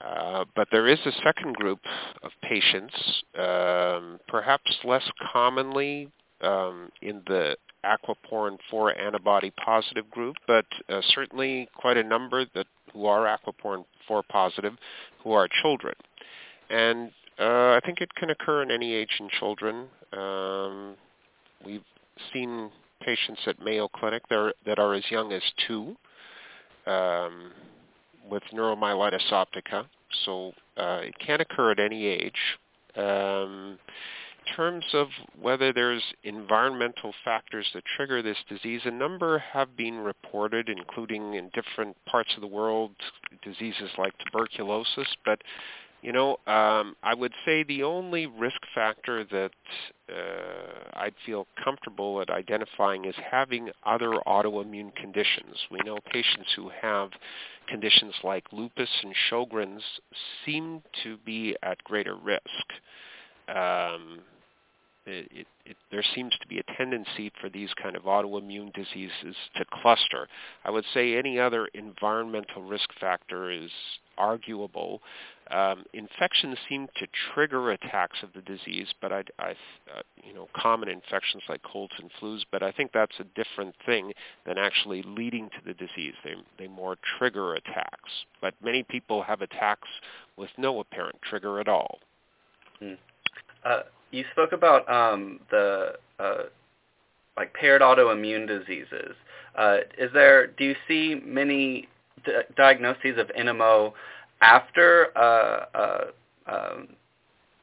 [0.00, 1.80] Uh, but there is a second group
[2.22, 2.94] of patients,
[3.38, 6.10] um, perhaps less commonly
[6.40, 12.66] um, in the aquaporin 4 antibody positive group, but uh, certainly quite a number that
[12.92, 14.74] who are aquaporin 4 positive
[15.22, 15.94] who are children.
[16.70, 19.86] And uh, I think it can occur in any age in children.
[20.12, 20.96] Um,
[21.64, 21.84] we've
[22.32, 22.70] seen
[23.02, 25.96] patients at Mayo Clinic that are, that are as young as two
[26.86, 27.52] um,
[28.30, 29.86] with neuromyelitis optica.
[30.24, 32.58] So uh, it can occur at any age.
[32.96, 33.78] Um,
[34.54, 35.08] terms of
[35.40, 41.50] whether there's environmental factors that trigger this disease, a number have been reported, including in
[41.54, 42.92] different parts of the world,
[43.42, 45.08] diseases like tuberculosis.
[45.24, 45.42] But
[46.02, 49.50] you know, um, I would say the only risk factor that
[50.08, 55.56] uh, I'd feel comfortable at identifying is having other autoimmune conditions.
[55.70, 57.10] We know patients who have
[57.68, 59.82] conditions like lupus and Sjogren's
[60.44, 62.42] seem to be at greater risk.
[63.48, 64.20] Um,
[65.06, 69.36] it, it, it, there seems to be a tendency for these kind of autoimmune diseases
[69.56, 70.28] to cluster.
[70.64, 73.70] I would say any other environmental risk factor is
[74.18, 75.00] arguable.
[75.50, 80.48] Um, infections seem to trigger attacks of the disease, but I, I uh, you know,
[80.56, 82.40] common infections like colds and flus.
[82.50, 84.12] But I think that's a different thing
[84.44, 86.14] than actually leading to the disease.
[86.24, 88.10] They they more trigger attacks.
[88.40, 89.88] But many people have attacks
[90.36, 92.00] with no apparent trigger at all.
[92.80, 92.94] Hmm.
[93.64, 96.42] Uh, you spoke about um, the uh,
[97.36, 99.14] like paired autoimmune diseases.
[99.56, 100.48] Uh, is there?
[100.48, 101.88] Do you see many
[102.24, 103.92] d- diagnoses of NMO
[104.40, 106.04] after uh, uh,
[106.46, 106.88] um,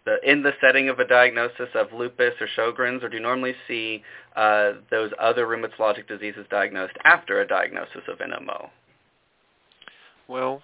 [0.05, 3.55] the, in the setting of a diagnosis of lupus or Sjogren's, or do you normally
[3.67, 4.03] see
[4.35, 8.69] uh, those other rheumatologic diseases diagnosed after a diagnosis of NMO?
[10.27, 10.61] Well,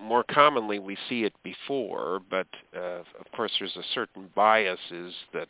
[0.00, 5.48] more commonly we see it before, but uh, of course there's a certain biases that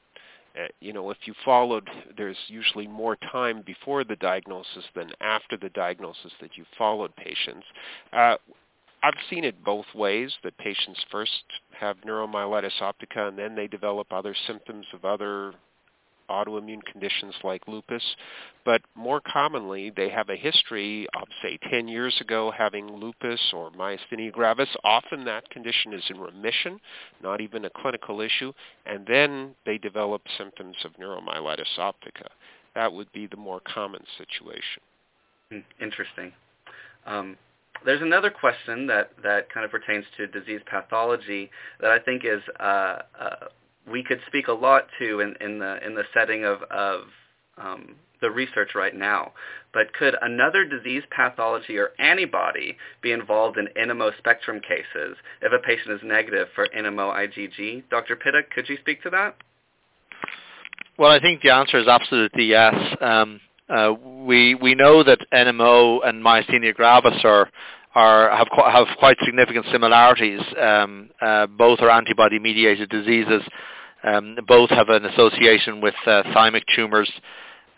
[0.59, 5.57] uh, you know if you followed there's usually more time before the diagnosis than after
[5.57, 7.67] the diagnosis that you followed patients.
[8.13, 8.37] Uh,
[9.03, 11.45] I've seen it both ways that patients first
[11.79, 15.53] have neuromyelitis optica and then they develop other symptoms of other
[16.29, 18.03] autoimmune conditions like lupus,
[18.65, 23.71] but more commonly they have a history of, say, 10 years ago having lupus or
[23.71, 24.69] myasthenia gravis.
[24.85, 26.79] Often that condition is in remission,
[27.23, 28.53] not even a clinical issue,
[28.85, 32.29] and then they develop symptoms of neuromyelitis optica.
[32.75, 34.83] That would be the more common situation.
[35.51, 36.33] Hmm, interesting.
[37.07, 37.37] Um,
[37.85, 42.43] there's another question that, that kind of pertains to disease pathology that I think is
[42.59, 43.37] uh, uh,
[43.91, 47.01] we could speak a lot to in, in the in the setting of, of
[47.59, 49.33] um, the research right now.
[49.73, 55.65] But could another disease pathology or antibody be involved in NMO spectrum cases if a
[55.65, 57.85] patient is negative for NMO IgG?
[57.91, 58.17] Dr.
[58.17, 59.37] Pittock, could you speak to that?
[60.99, 62.75] Well, I think the answer is absolutely yes.
[63.01, 63.93] Um, uh,
[64.25, 67.51] we we know that NMO and myasthenia gravis are
[67.95, 70.41] are have have quite significant similarities.
[70.61, 73.43] Um, uh, both are antibody-mediated diseases.
[74.07, 77.11] Um, both have an association with uh, thymic tumors.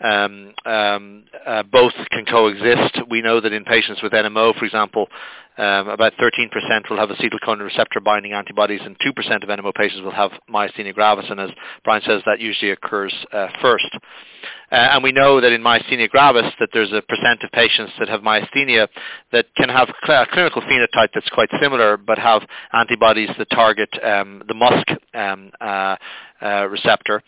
[0.01, 2.99] Um, um, uh, both can coexist.
[3.09, 5.07] We know that in patients with NMO, for example,
[5.59, 10.11] um, about 13% will have acetylcholine receptor binding antibodies and 2% of NMO patients will
[10.11, 11.25] have myasthenia gravis.
[11.29, 11.49] And as
[11.83, 13.89] Brian says, that usually occurs uh, first.
[14.71, 18.07] Uh, and we know that in myasthenia gravis that there's a percent of patients that
[18.07, 18.87] have myasthenia
[19.33, 24.41] that can have a clinical phenotype that's quite similar but have antibodies that target um,
[24.47, 25.97] the MuSK um, uh,
[26.41, 27.21] receptor.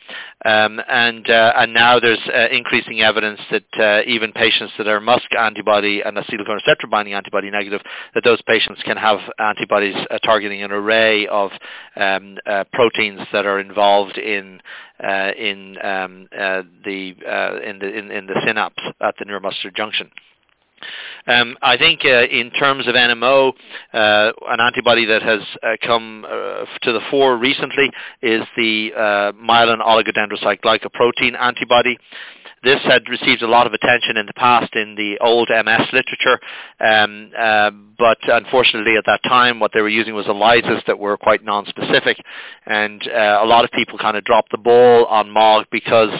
[0.45, 4.99] Um, and, uh, and now there's uh, increasing evidence that uh, even patients that are
[4.99, 7.81] MuSK antibody and acetylcholine receptor binding antibody negative,
[8.13, 11.51] that those patients can have antibodies uh, targeting an array of
[11.95, 14.61] um, uh, proteins that are involved in
[15.01, 16.27] in um,
[16.85, 17.15] the
[17.65, 20.11] in the in, in the synapse at the neuromuscular junction.
[21.27, 23.53] Um, I think uh, in terms of NMO,
[23.93, 27.89] uh, an antibody that has uh, come uh, to the fore recently
[28.21, 28.99] is the uh,
[29.33, 31.97] myelin oligodendrocyte glycoprotein antibody.
[32.63, 36.39] This had received a lot of attention in the past in the old MS literature,
[36.79, 41.17] um, uh, but unfortunately at that time what they were using was ELISAs that were
[41.17, 42.17] quite non-specific,
[42.67, 46.11] and a lot of people kind of dropped the ball on MOG because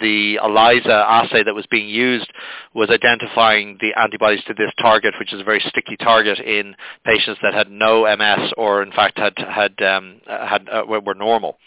[0.00, 2.30] the ELISA assay that was being used
[2.74, 7.38] was identifying the antibodies to this target, which is a very sticky target in patients
[7.42, 11.58] that had no MS or in fact had had um, had uh, were normal.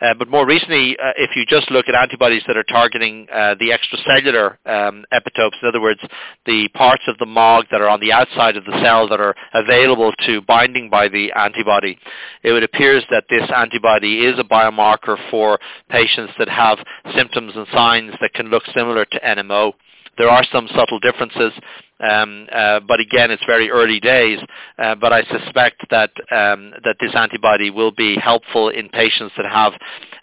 [0.00, 3.54] Uh, but more recently, uh, if you just look at antibodies that are targeting uh,
[3.58, 6.00] the extracellular um, epitopes, in other words,
[6.44, 9.34] the parts of the MOG that are on the outside of the cell that are
[9.54, 11.98] available to binding by the antibody,
[12.42, 16.78] it would appears that this antibody is a biomarker for patients that have
[17.16, 19.72] symptoms and signs that can look similar to NMO.
[20.18, 21.52] There are some subtle differences,
[22.00, 24.38] um, uh, but again, it's very early days.
[24.78, 29.46] Uh, but I suspect that um, that this antibody will be helpful in patients that
[29.46, 29.72] have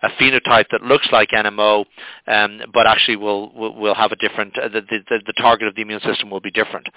[0.04, 1.86] a phenotype that looks like NMO,
[2.28, 4.58] um, but actually will, will, have a different.
[4.58, 6.88] Uh, the, the, the, target of the immune system will be different.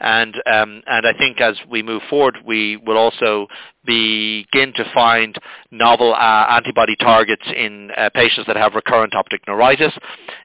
[0.00, 3.46] And um, and I think as we move forward, we will also
[3.84, 5.36] begin to find
[5.70, 9.92] novel uh, antibody targets in uh, patients that have recurrent optic neuritis.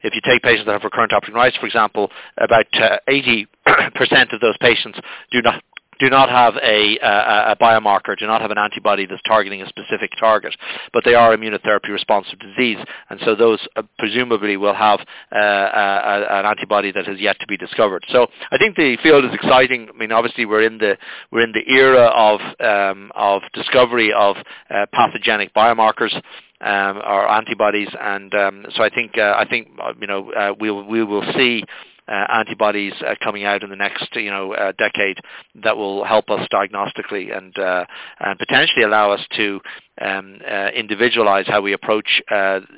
[0.04, 3.48] If you take patients that have recurrent optic neuritis, for example, about uh, 80
[3.96, 5.00] percent of those patients
[5.32, 5.64] do not
[6.02, 9.70] do not have a, a, a, biomarker, do not have an antibody that's targeting a
[9.70, 10.56] specific target,
[10.94, 12.78] but they are immunotherapy responsive disease,
[13.12, 15.00] and so those uh, presumably will have
[15.32, 18.04] uh, a, an antibody that has yet to be discovered.
[18.10, 19.90] So I think the field is exciting.
[19.94, 20.98] I mean, obviously we're in the
[21.32, 24.38] we're in the era of um, of discovery of
[24.72, 26.20] uh, pathogenic biomarkers.
[26.64, 30.54] Um, or antibodies, and um, so I think uh, I think uh, you know uh,
[30.60, 31.64] we we will see
[32.08, 35.18] antibodies uh, coming out in the next you know uh, decade
[35.64, 37.56] that will help us diagnostically and
[38.20, 39.60] and potentially allow us to
[40.02, 40.40] um,
[40.76, 42.22] individualize how we approach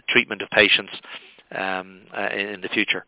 [0.10, 0.92] treatment of patients
[1.56, 3.06] um, in, in the future.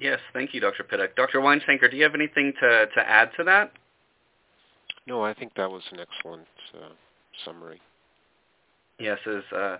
[0.00, 0.82] Yes, thank you, Dr.
[0.82, 1.14] Pittock.
[1.14, 1.38] Dr.
[1.38, 3.70] Weinshenker, do you have anything to, to add to that?
[5.06, 6.88] No, I think that was an excellent uh,
[7.44, 7.80] summary.
[8.98, 9.78] Yes, is uh,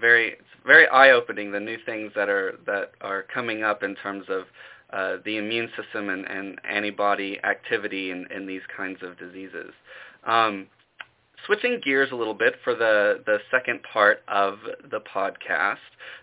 [0.00, 4.24] very it's very eye-opening the new things that are that are coming up in terms
[4.28, 4.44] of
[4.92, 9.72] uh, the immune system and, and antibody activity in, in these kinds of diseases.
[10.26, 10.66] Um,
[11.46, 14.58] switching gears a little bit for the, the second part of
[14.90, 15.76] the podcast,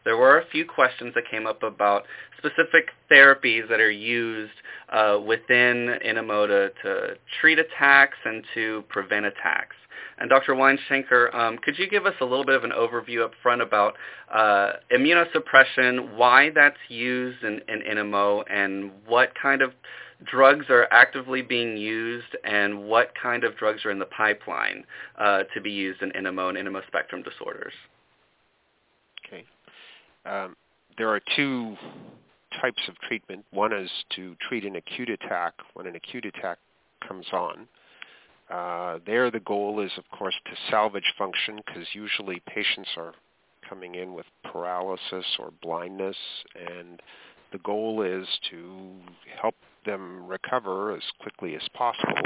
[0.04, 2.04] there were a few questions that came up about
[2.38, 4.52] specific therapies that are used
[4.90, 9.76] uh, within to, to treat attacks and to prevent attacks.
[10.20, 10.56] And Dr.
[10.56, 13.96] Weinshenker, um, could you give us a little bit of an overview up front about
[14.34, 19.74] uh, immunosuppression, why that's used in, in NMO, and what kind of
[20.24, 24.84] drugs are actively being used, and what kind of drugs are in the pipeline
[25.20, 27.74] uh, to be used in NMO and NMO spectrum disorders?
[29.28, 29.46] Okay.
[30.26, 30.56] Um,
[30.98, 31.76] there are two
[32.60, 33.46] types of treatment.
[33.52, 36.58] One is to treat an acute attack when an acute attack
[37.08, 37.68] comes on.
[38.50, 43.14] Uh, there the goal is, of course, to salvage function because usually patients are
[43.68, 46.16] coming in with paralysis or blindness,
[46.56, 47.02] and
[47.52, 48.92] the goal is to
[49.42, 49.56] help
[49.86, 52.22] them recover as quickly as possible.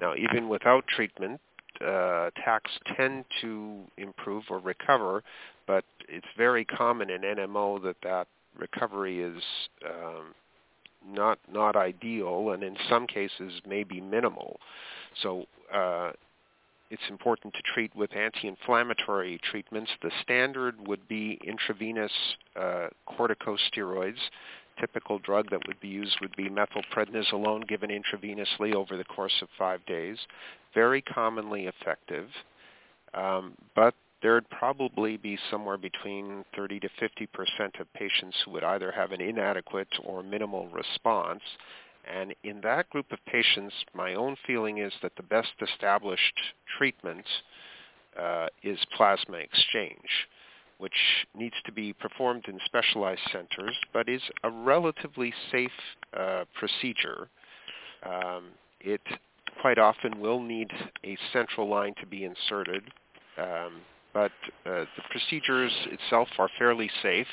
[0.00, 1.40] Now, even without treatment,
[1.80, 5.22] uh, attacks tend to improve or recover,
[5.66, 8.26] but it's very common in NMO that that
[8.58, 9.42] recovery is
[9.86, 10.34] um,
[11.06, 14.60] not not ideal, and in some cases may be minimal.
[15.22, 16.12] So uh,
[16.90, 19.90] it's important to treat with anti-inflammatory treatments.
[20.02, 22.12] The standard would be intravenous
[22.56, 24.18] uh, corticosteroids.
[24.78, 29.48] Typical drug that would be used would be methylprednisolone given intravenously over the course of
[29.58, 30.16] five days.
[30.74, 32.28] Very commonly effective,
[33.14, 38.52] um, but there would probably be somewhere between 30 to 50 percent of patients who
[38.52, 41.42] would either have an inadequate or minimal response.
[42.10, 46.38] And in that group of patients, my own feeling is that the best established
[46.78, 47.24] treatment
[48.18, 50.28] uh, is plasma exchange.
[50.78, 55.70] which needs to be performed in specialized centers, but is a relatively safe
[56.18, 57.28] uh, procedure.
[58.02, 58.44] Um,
[58.80, 59.02] it
[59.60, 60.70] quite often will need
[61.04, 62.82] a central line to be inserted,
[63.36, 63.82] um,
[64.12, 64.32] but
[64.66, 67.26] uh, the procedures itself are fairly safe,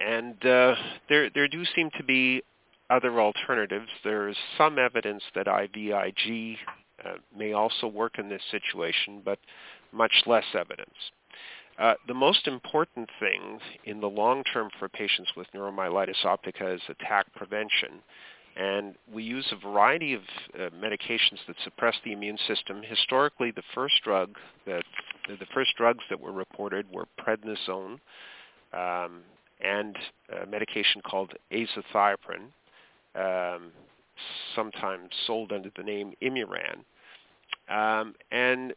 [0.00, 0.74] and uh,
[1.08, 2.42] there there do seem to be
[2.90, 3.88] other alternatives.
[4.02, 6.56] There's some evidence that IVIG
[7.04, 9.38] uh, may also work in this situation, but
[9.92, 10.94] much less evidence.
[11.78, 16.80] Uh, the most important thing in the long term for patients with neuromyelitis optica is
[16.88, 18.00] attack prevention.
[18.56, 20.22] And we use a variety of
[20.54, 22.82] uh, medications that suppress the immune system.
[22.84, 24.84] Historically, the first drug that
[25.28, 27.98] the first drugs that were reported were prednisone
[28.72, 29.22] um,
[29.60, 29.96] and
[30.42, 32.50] a medication called azathioprine,
[33.14, 33.72] um,
[34.54, 36.84] sometimes sold under the name Imuran.
[37.68, 38.74] Um, and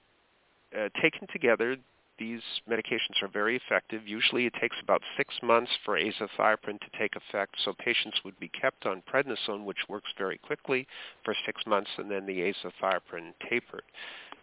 [0.77, 1.77] uh, taken together,
[2.19, 4.07] these medications are very effective.
[4.07, 8.49] Usually it takes about six months for azathioprine to take effect, so patients would be
[8.49, 10.87] kept on prednisone, which works very quickly
[11.23, 13.83] for six months, and then the azathioprine tapered.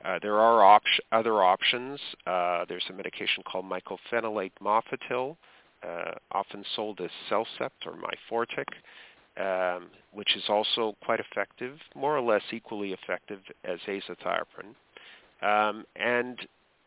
[0.05, 0.83] Uh, there are op-
[1.13, 1.99] other options.
[2.27, 5.37] Uh, there's a medication called mycophenolate mofetil,
[5.83, 8.67] uh, often sold as Cellcept or Myfortic,
[9.37, 14.75] um, which is also quite effective, more or less equally effective as azathioprine.
[15.43, 16.39] Um, and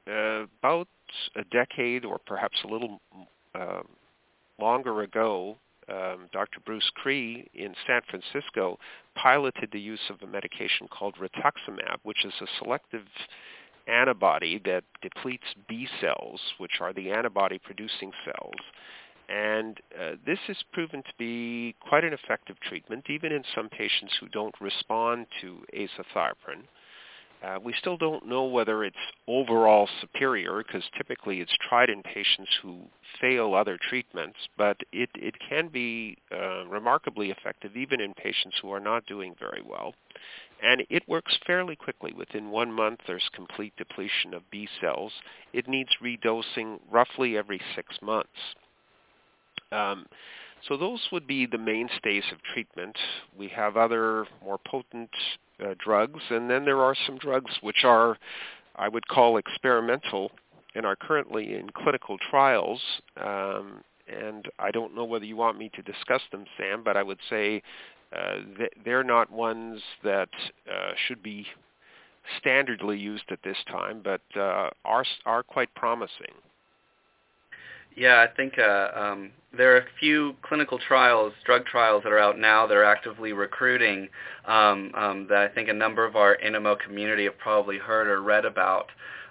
[0.08, 0.88] uh, about
[1.36, 3.02] a decade or perhaps a little
[3.56, 3.82] uh,
[4.60, 5.58] longer ago,
[5.90, 6.60] um, Dr.
[6.66, 8.80] Bruce Cree in San Francisco
[9.16, 13.06] piloted the use of a medication called rituximab, which is a selective
[13.88, 18.62] antibody that depletes B cells, which are the antibody-producing cells.
[19.30, 24.14] And uh, this is proven to be quite an effective treatment, even in some patients
[24.20, 26.64] who don't respond to azathioprine.
[27.44, 28.96] Uh, we still don't know whether it's
[29.28, 32.80] overall superior because typically it's tried in patients who
[33.22, 38.72] fail other treatments, but it, it can be uh, remarkably effective even in patients who
[38.72, 39.94] are not doing very well.
[40.64, 42.12] And it works fairly quickly.
[42.14, 45.12] Within one month, there's complete depletion of B cells.
[45.54, 48.30] It needs redosing roughly every six months.
[49.72, 50.08] Um,
[50.68, 52.98] so those would be the mainstays of treatment.
[53.38, 55.10] We have other more potent
[55.64, 58.18] uh, drugs, and then there are some drugs which are,
[58.76, 60.32] I would call experimental,
[60.76, 62.82] and are currently in clinical trials.
[63.24, 67.04] Um, and I don't know whether you want me to discuss them, Sam, but I
[67.04, 67.62] would say
[68.16, 68.38] uh,
[68.86, 70.30] they're not ones that
[70.70, 71.46] uh, should be
[72.44, 76.34] standardly used at this time, but uh, are are quite promising.
[77.98, 82.20] Yeah, I think uh, um, there are a few clinical trials, drug trials that are
[82.20, 84.08] out now that are actively recruiting
[84.46, 88.22] um, um, that I think a number of our NMO community have probably heard or
[88.22, 88.90] read about.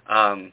[0.08, 0.50] Um,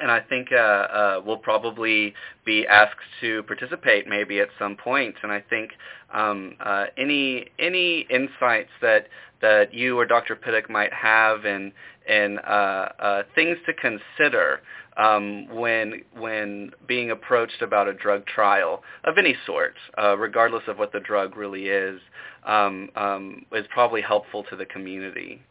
[0.00, 2.14] and I think uh, uh, we'll probably
[2.44, 5.16] be asked to participate maybe at some point.
[5.22, 5.72] And I think
[6.12, 9.08] um, uh, any any insights that
[9.40, 10.36] that you or Dr.
[10.36, 11.72] Pittock might have and
[12.08, 14.60] and uh, uh, things to consider
[14.96, 20.78] um, when when being approached about a drug trial of any sort, uh, regardless of
[20.78, 22.00] what the drug really is,
[22.46, 25.42] um, um, is probably helpful to the community.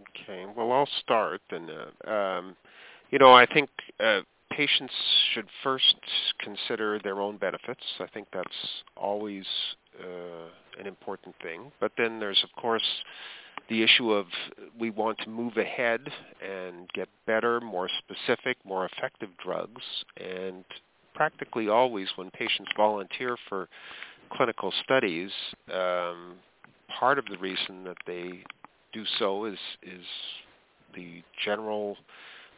[0.00, 1.40] Okay, well, I'll start.
[1.50, 2.56] And uh, um,
[3.10, 3.70] you know, I think
[4.00, 4.20] uh,
[4.50, 4.92] patients
[5.32, 5.96] should first
[6.40, 7.82] consider their own benefits.
[8.00, 8.48] I think that's
[8.96, 9.44] always
[10.00, 11.72] uh, an important thing.
[11.80, 12.82] But then there's, of course,
[13.68, 14.26] the issue of
[14.78, 16.00] we want to move ahead
[16.42, 19.82] and get better, more specific, more effective drugs.
[20.16, 20.64] And
[21.14, 23.68] practically always when patients volunteer for
[24.32, 25.30] clinical studies,
[25.72, 26.34] um,
[26.98, 28.42] part of the reason that they
[28.94, 30.06] do so is is
[30.94, 31.96] the general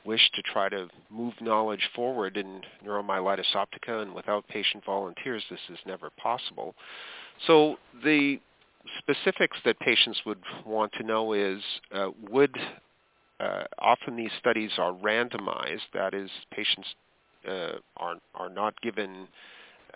[0.04, 5.58] wish to try to move knowledge forward in neuromyelitis optica, and without patient volunteers, this
[5.68, 6.74] is never possible.
[7.46, 8.38] So the
[8.98, 11.60] specifics that patients would want to know is
[11.92, 12.56] uh, would
[13.40, 16.88] uh, often these studies are randomized, that is, patients
[17.48, 19.28] uh, are are not given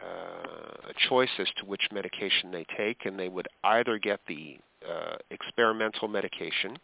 [0.02, 4.58] uh, a choice as to which medication they take, and they would either get the
[4.88, 6.76] uh, experimental medication,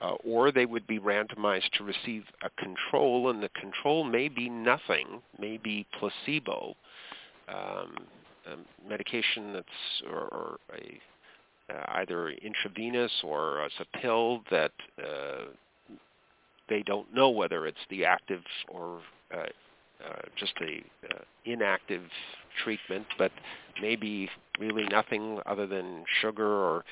[0.00, 4.48] uh, or they would be randomized to receive a control, and the control may be
[4.48, 6.74] nothing, may be placebo,
[7.48, 7.94] um,
[8.88, 11.00] medication that's or, or a
[11.70, 15.44] uh, either intravenous or as a pill that uh,
[16.68, 19.00] they don't know whether it's the active or
[19.34, 19.46] uh,
[20.04, 20.82] uh, just a
[21.14, 22.02] uh, inactive
[22.64, 23.32] treatment, but
[23.80, 24.28] maybe
[24.58, 26.84] really nothing other than sugar or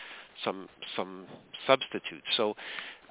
[0.45, 1.27] some some
[1.67, 2.23] substitute.
[2.37, 2.55] So,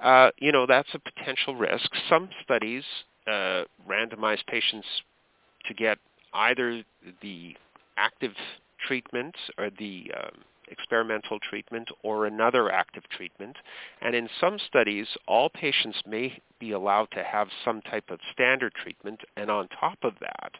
[0.02, 1.90] uh, you know, that's a potential risk.
[2.08, 2.84] Some studies
[3.26, 4.86] uh, randomize patients
[5.66, 5.98] to get
[6.32, 6.82] either
[7.22, 7.54] the
[7.96, 8.32] active
[8.86, 13.56] treatment or the um, experimental treatment or another active treatment.
[14.00, 18.72] And in some studies, all patients may be allowed to have some type of standard
[18.74, 20.52] treatment, and on top of that,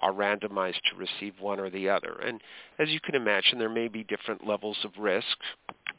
[0.00, 2.18] are randomized to receive one or the other.
[2.24, 2.40] And
[2.78, 5.36] as you can imagine, there may be different levels of risk.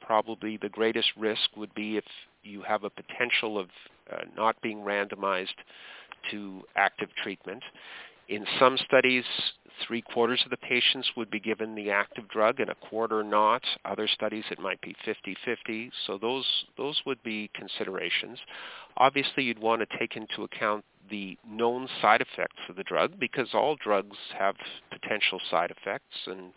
[0.01, 2.03] Probably the greatest risk would be if
[2.43, 3.68] you have a potential of
[4.11, 5.55] uh, not being randomized
[6.32, 7.64] to active treatment.
[8.30, 9.26] In some studies,
[9.88, 13.63] three quarters of the patients would be given the active drug and a quarter not.
[13.86, 15.91] Other studies it might be 50-50.
[16.07, 16.45] So those
[16.78, 18.39] those would be considerations.
[18.97, 23.49] Obviously, you'd want to take into account the known side effects of the drug because
[23.53, 24.55] all drugs have
[24.91, 26.51] potential side effects, and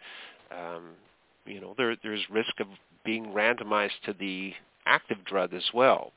[0.52, 0.90] um,
[1.44, 2.66] you know there, there's risk of
[3.04, 4.52] being randomized to the
[4.86, 6.12] active drug as well.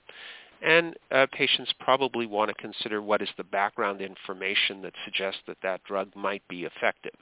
[0.61, 5.57] And uh, patients probably want to consider what is the background information that suggests that
[5.63, 7.15] that drug might be effective,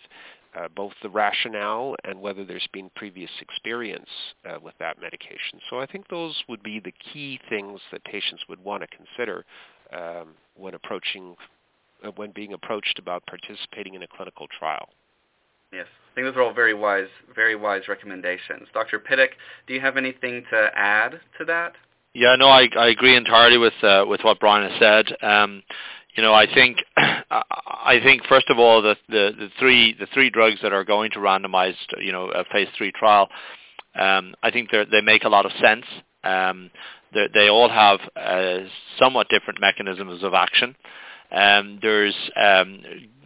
[0.58, 4.10] uh, both the rationale and whether there's been previous experience
[4.46, 5.60] uh, with that medication.
[5.70, 9.46] So I think those would be the key things that patients would want to consider
[9.94, 11.36] um, when approaching,
[12.04, 14.90] uh, when being approached about participating in a clinical trial.
[15.72, 18.68] Yes, I think those are all very wise, very wise recommendations.
[18.74, 19.00] Dr.
[19.00, 19.32] Pittock,
[19.68, 21.74] do you have anything to add to that?
[22.18, 25.16] Yeah, no, I, I agree entirely with uh, with what Brian has said.
[25.22, 25.62] Um,
[26.16, 30.32] you know, I think I think first of all the, the the three the three
[30.32, 33.30] drugs that are going to randomized, you know, a phase three trial,
[33.94, 35.86] um, I think they they make a lot of sense.
[36.24, 36.72] Um,
[37.14, 38.66] they all have uh,
[38.98, 40.76] somewhat different mechanisms of action.
[41.32, 42.82] Um, there's um,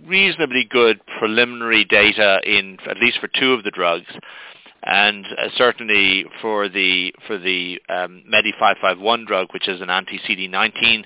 [0.05, 4.11] reasonably good preliminary data in at least for two of the drugs
[4.83, 11.03] and uh, certainly for the for the um, Medi 551 drug, which is an anti-CD19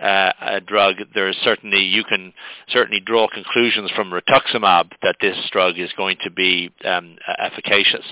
[0.00, 2.32] uh, drug, there is certainly you can
[2.68, 8.04] certainly draw conclusions from rituximab that this drug is going to be um, efficacious.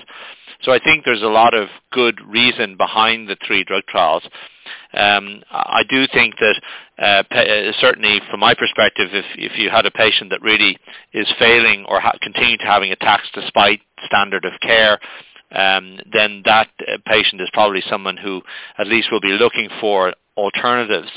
[0.63, 4.23] So I think there's a lot of good reason behind the three drug trials.
[4.93, 6.61] Um, I do think that
[6.99, 10.77] uh, uh, certainly from my perspective, if, if you had a patient that really
[11.13, 14.99] is failing or ha- continue to having attacks despite standard of care,
[15.51, 18.41] um, then that uh, patient is probably someone who
[18.77, 21.09] at least will be looking for alternatives.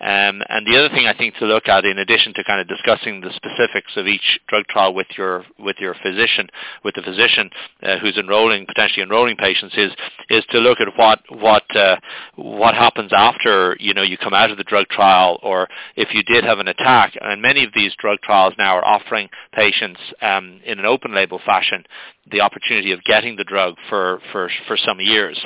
[0.00, 2.68] Um, and the other thing I think to look at, in addition to kind of
[2.68, 6.48] discussing the specifics of each drug trial with your with your physician,
[6.84, 7.50] with the physician
[7.82, 9.92] uh, who's enrolling potentially enrolling patients, is
[10.30, 11.96] is to look at what what uh,
[12.36, 16.22] what happens after you know you come out of the drug trial, or if you
[16.22, 17.12] did have an attack.
[17.20, 21.40] And many of these drug trials now are offering patients um, in an open label
[21.44, 21.84] fashion
[22.30, 25.38] the opportunity of getting the drug for for for some years,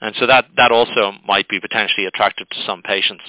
[0.00, 3.22] and so that that also might be potentially attractive to some patients.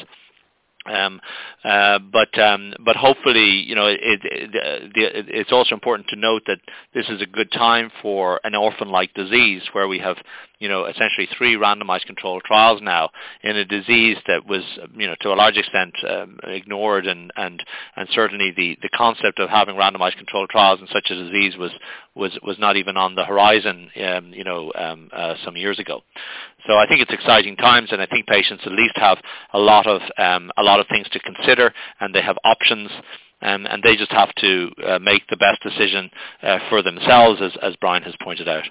[0.86, 1.22] Um,
[1.64, 6.44] uh, but um, but hopefully, you know, it, it, it, it's also important to note
[6.48, 6.60] that
[6.94, 10.18] this is a good time for an orphan-like disease where we have,
[10.60, 13.10] you know, essentially three randomized controlled trials now
[13.44, 14.64] in a disease that was,
[14.96, 17.64] you know, to a large extent um, ignored, and and
[17.96, 21.72] and certainly the the concept of having randomized controlled trials in such a disease was
[22.14, 26.02] was was not even on the horizon, um, you know, um, uh, some years ago.
[26.68, 29.18] So I think it's exciting times, and I think patients at least have
[29.54, 32.90] a lot of um, a lot of things to consider, and they have options,
[33.42, 36.10] um, and they just have to uh, make the best decision
[36.42, 38.64] uh, for themselves, as, as Brian has pointed out.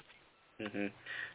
[0.61, 0.87] Mm-hmm.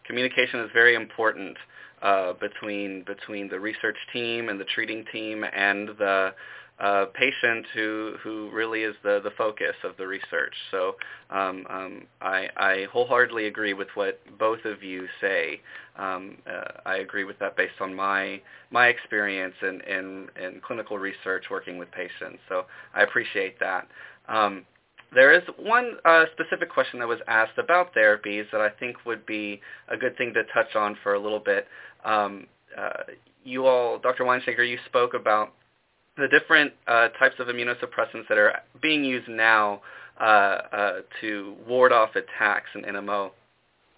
[0.06, 1.56] Communication is very important
[2.02, 6.32] uh, between between the research team and the treating team and the
[6.80, 10.54] uh, patient who who really is the the focus of the research.
[10.70, 10.94] So
[11.30, 15.60] um, um, I, I wholeheartedly agree with what both of you say.
[15.96, 20.98] Um, uh, I agree with that based on my my experience in, in, in clinical
[20.98, 22.38] research working with patients.
[22.48, 23.88] So I appreciate that.
[24.28, 24.64] Um,
[25.14, 29.24] there is one uh, specific question that was asked about therapies that I think would
[29.24, 31.66] be a good thing to touch on for a little bit.
[32.04, 33.04] Um, uh,
[33.42, 34.24] you all, Dr.
[34.24, 35.54] Weinshenker, you spoke about
[36.18, 39.80] the different uh, types of immunosuppressants that are being used now
[40.20, 43.30] uh, uh, to ward off attacks in NMO.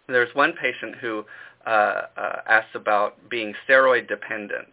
[0.06, 1.24] There's one patient who
[1.66, 4.68] uh, uh, asks about being steroid dependent.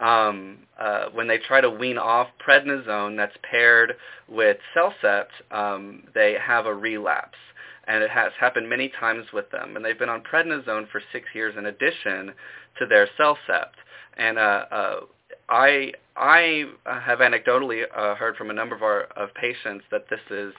[0.00, 3.96] Um, uh, when they try to wean off prednisone that's paired
[4.28, 7.38] with CellCept, um, they have a relapse.
[7.86, 9.74] And it has happened many times with them.
[9.74, 12.32] And they've been on prednisone for six years in addition
[12.78, 13.74] to their CellCept.
[14.16, 15.00] And uh, uh,
[15.48, 20.20] I I have anecdotally uh, heard from a number of our of patients that this
[20.30, 20.52] is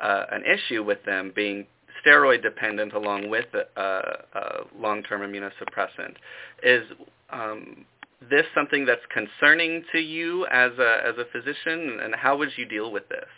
[0.00, 1.66] uh, an issue with them being
[2.04, 6.14] steroid dependent along with a, a long-term immunosuppressant.
[6.62, 6.82] Is
[7.30, 7.84] um,
[8.30, 12.66] this something that's concerning to you as a as a physician, and how would you
[12.66, 13.28] deal with this?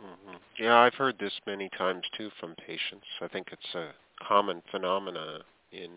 [0.00, 0.36] Mm-hmm.
[0.58, 3.06] Yeah, I've heard this many times too from patients.
[3.20, 3.90] I think it's a
[4.26, 5.40] common phenomena
[5.72, 5.90] in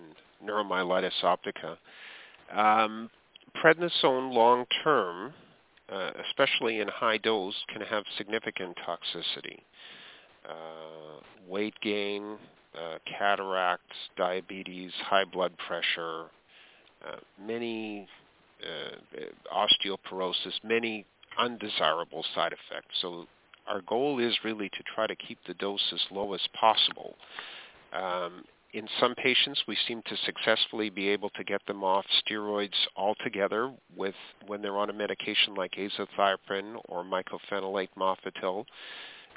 [0.46, 1.78] neuromyelitis optica.
[2.54, 3.10] Um,
[3.56, 5.34] prednisone long term,
[5.92, 9.60] uh, especially in high dose, can have significant toxicity.
[10.48, 12.38] Uh, weight gain,
[12.78, 16.26] uh, cataracts, diabetes, high blood pressure,
[17.06, 18.08] uh, many
[18.64, 21.06] uh, osteoporosis, many
[21.38, 22.96] undesirable side effects.
[23.02, 23.26] So
[23.68, 27.16] our goal is really to try to keep the dose as low as possible.
[27.94, 28.44] Um,
[28.74, 33.72] in some patients, we seem to successfully be able to get them off steroids altogether
[33.96, 34.16] with
[34.48, 38.66] when they're on a medication like azathioprine or mycophenolate mofetil.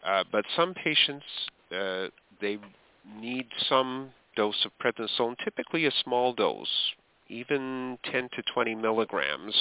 [0.05, 1.25] Uh, but some patients,
[1.71, 2.07] uh,
[2.41, 2.59] they
[3.21, 6.93] need some dose of prednisone, typically a small dose,
[7.29, 9.55] even 10 to 20 milligrams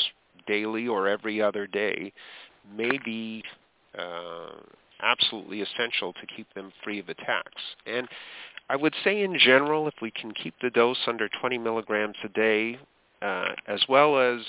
[0.47, 2.13] daily or every other day,
[2.78, 3.43] may be
[3.97, 4.51] uh,
[5.01, 7.61] absolutely essential to keep them free of attacks.
[7.86, 8.07] And
[8.70, 12.30] I would say in general, if we can keep the dose under 20 milligrams a
[12.30, 12.80] day,
[13.22, 14.41] uh, as well as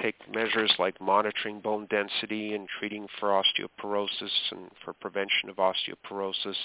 [0.00, 6.56] take measures like monitoring bone density and treating for osteoporosis and for prevention of osteoporosis,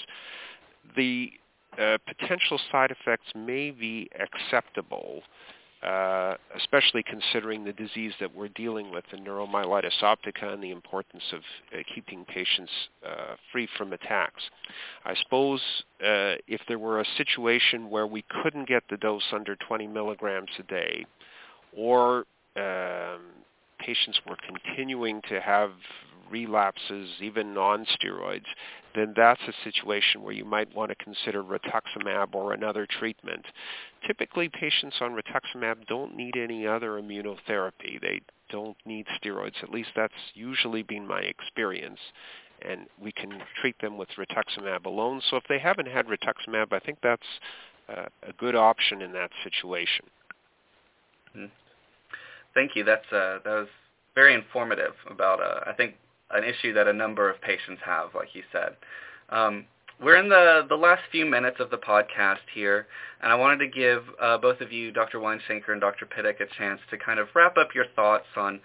[0.96, 1.30] the
[1.78, 5.22] uh, potential side effects may be acceptable
[5.82, 11.22] uh, especially considering the disease that we're dealing with, the neuromyelitis optica, and the importance
[11.32, 11.40] of
[11.72, 12.72] uh, keeping patients
[13.06, 14.42] uh, free from attacks.
[15.04, 15.60] I suppose
[16.00, 20.50] uh, if there were a situation where we couldn't get the dose under 20 milligrams
[20.58, 21.06] a day,
[21.76, 22.24] or
[22.56, 23.20] um,
[23.78, 25.70] patients were continuing to have
[26.30, 28.46] relapses, even non-steroids,
[28.94, 33.44] then that's a situation where you might want to consider rituximab or another treatment.
[34.06, 38.00] Typically, patients on rituximab don't need any other immunotherapy.
[38.00, 38.20] They
[38.50, 39.62] don't need steroids.
[39.62, 42.00] At least that's usually been my experience.
[42.62, 45.22] And we can treat them with rituximab alone.
[45.30, 47.22] So if they haven't had rituximab, I think that's
[47.88, 50.06] uh, a good option in that situation.
[51.36, 51.46] Mm-hmm.
[52.54, 52.84] Thank you.
[52.84, 53.68] That's uh, that was
[54.14, 55.94] very informative about uh, I think
[56.30, 58.76] an issue that a number of patients have, like you said.
[59.30, 59.66] Um,
[60.00, 62.86] we're in the, the last few minutes of the podcast here,
[63.20, 65.18] and I wanted to give uh, both of you, Dr.
[65.18, 66.06] Weinshenker and Dr.
[66.06, 68.60] Pittock, a chance to kind of wrap up your thoughts on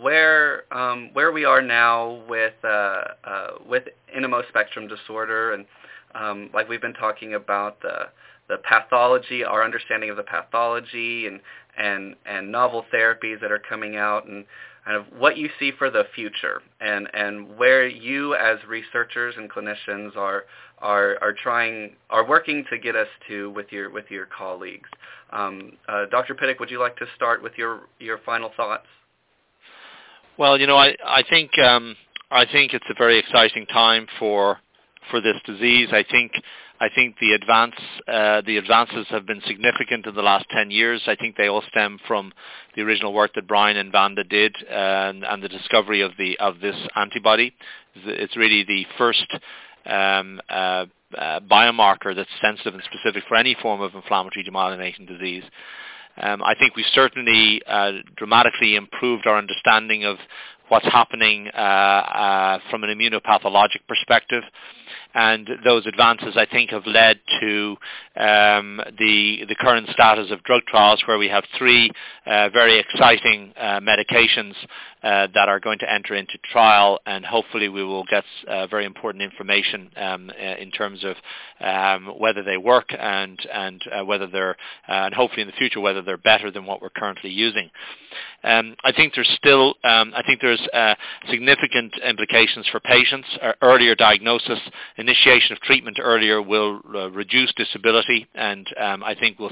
[0.00, 3.84] where um, where we are now with uh, uh, with
[4.16, 5.66] NMO spectrum disorder, and
[6.14, 8.08] um, like we've been talking about the
[8.48, 11.40] the pathology, our understanding of the pathology, and
[11.78, 14.44] and and novel therapies that are coming out, and
[14.84, 19.50] kind of what you see for the future and, and where you as researchers and
[19.50, 20.44] clinicians are,
[20.78, 24.88] are, are trying, are working to get us to with your, with your colleagues.
[25.30, 26.34] Um, uh, Dr.
[26.34, 28.86] Pittock, would you like to start with your, your final thoughts?
[30.36, 31.94] Well, you know, I, I think, um,
[32.30, 34.58] I think it's a very exciting time for,
[35.10, 35.88] for this disease.
[35.92, 36.32] I think
[36.80, 37.74] I think the advance
[38.08, 41.02] uh, the advances have been significant in the last 10 years.
[41.06, 42.32] I think they all stem from
[42.74, 46.60] the original work that Brian and Vanda did and, and the discovery of the of
[46.60, 47.54] this antibody.
[47.94, 49.26] It's really the first
[49.86, 50.86] um, uh,
[51.16, 55.44] uh, biomarker that's sensitive and specific for any form of inflammatory demyelinating disease.
[56.16, 60.18] Um, I think we've certainly uh, dramatically improved our understanding of
[60.72, 64.42] what's happening uh, uh, from an immunopathologic perspective
[65.14, 67.76] and those advances I think have led to
[68.16, 71.90] um, the the current status of drug trials where we have three
[72.26, 74.54] uh, very exciting uh, medications
[75.02, 78.84] uh, that are going to enter into trial and hopefully we will get uh, very
[78.84, 81.16] important information um, uh, in terms of
[81.60, 84.56] um, whether they work and and uh, whether they're
[84.88, 87.70] and hopefully in the future whether they're better than what we're currently using.
[88.44, 90.66] Um, I think there's still um, I think there's
[91.30, 93.28] significant implications for patients.
[93.62, 94.58] earlier diagnosis
[95.02, 99.50] initiation of treatment earlier will uh, reduce disability and um, I think will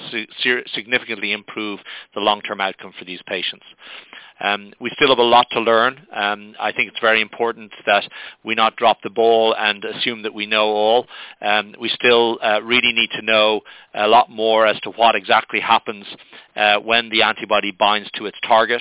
[0.74, 1.80] significantly improve
[2.14, 3.64] the long-term outcome for these patients.
[4.40, 6.00] Um, we still have a lot to learn.
[6.14, 8.04] Um, I think it's very important that
[8.42, 11.06] we not drop the ball and assume that we know all.
[11.42, 13.60] Um, we still uh, really need to know
[13.94, 16.06] a lot more as to what exactly happens
[16.56, 18.80] uh, when the antibody binds to its target.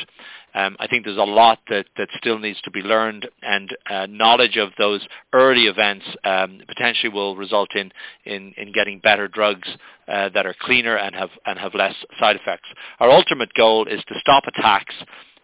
[0.53, 4.07] Um, I think there's a lot that, that still needs to be learned, and uh,
[4.07, 7.91] knowledge of those early events um, potentially will result in,
[8.25, 9.67] in, in getting better drugs
[10.07, 12.67] uh, that are cleaner and have, and have less side effects.
[12.99, 14.95] Our ultimate goal is to stop attacks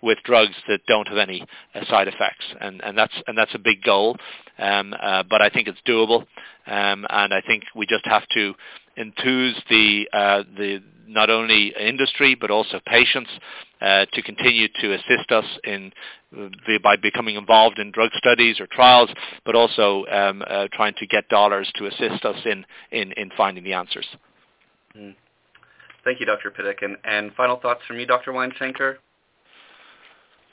[0.02, 3.60] with drugs that don't have any uh, side effects, and, and that's and that's a
[3.60, 4.18] big goal,
[4.60, 6.22] um, uh, but I think it's doable,
[6.68, 8.54] um, and I think we just have to
[8.98, 13.30] enthuse the uh, the not only industry but also patients
[13.82, 15.92] uh, to continue to assist us in
[16.38, 16.48] uh,
[16.84, 19.10] by becoming involved in drug studies or trials,
[19.46, 23.64] but also um, uh, trying to get dollars to assist us in, in, in finding
[23.64, 24.08] the answers.
[24.98, 25.16] Mm.
[26.04, 26.52] Thank you, Dr.
[26.52, 26.84] Pittock.
[26.84, 28.32] And, and final thoughts from you, Dr.
[28.32, 28.96] Weinshenker?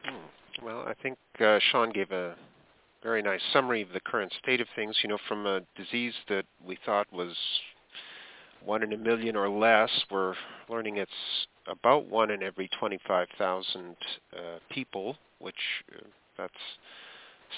[0.05, 0.65] Hmm.
[0.65, 2.35] Well, I think uh, Sean gave a
[3.03, 4.97] very nice summary of the current state of things.
[5.03, 7.35] You know, from a disease that we thought was
[8.65, 10.35] one in a million or less, we're
[10.69, 11.11] learning it's
[11.67, 13.97] about one in every 25,000
[14.35, 14.39] uh,
[14.71, 15.55] people, which
[15.95, 16.07] uh,
[16.37, 16.53] that's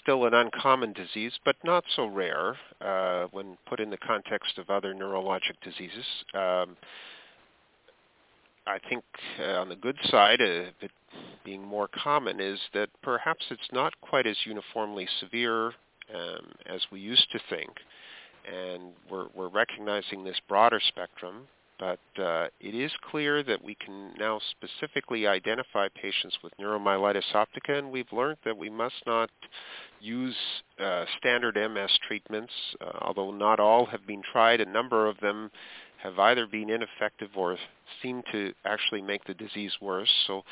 [0.02, 4.70] still an uncommon disease, but not so rare uh, when put in the context of
[4.70, 6.04] other neurologic diseases.
[6.34, 6.76] Um,
[8.66, 9.04] I think
[9.38, 10.90] uh, on the good side of it
[11.44, 15.66] being more common is that perhaps it's not quite as uniformly severe
[16.14, 17.70] um, as we used to think,
[18.50, 21.46] and we're, we're recognizing this broader spectrum.
[21.78, 27.78] But uh, it is clear that we can now specifically identify patients with neuromyelitis optica,
[27.78, 29.28] and we've learned that we must not
[30.00, 30.36] use
[30.78, 34.60] uh, standard MS treatments, uh, although not all have been tried.
[34.60, 35.50] A number of them
[36.02, 37.56] have either been ineffective or
[38.02, 40.12] seem to actually make the disease worse.
[40.26, 40.44] So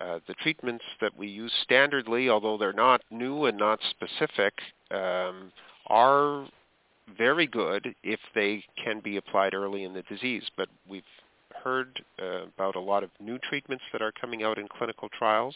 [0.00, 4.54] uh, the treatments that we use standardly, although they're not new and not specific,
[4.90, 5.52] um,
[5.88, 6.46] are
[7.16, 10.44] very good if they can be applied early in the disease.
[10.56, 11.02] But we've
[11.62, 15.54] heard uh, about a lot of new treatments that are coming out in clinical trials.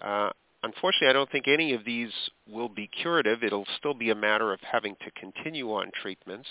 [0.00, 0.30] Uh,
[0.62, 2.10] unfortunately, I don't think any of these
[2.50, 3.42] will be curative.
[3.42, 6.48] It'll still be a matter of having to continue on treatments.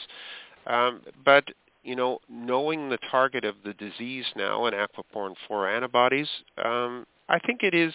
[0.68, 1.46] Um, but
[1.84, 6.30] you know, knowing the target of the disease now in aquaporin 4 antibodies,
[6.64, 7.94] um, I think it is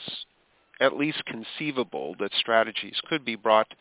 [0.80, 3.72] at least conceivable that strategies could be brought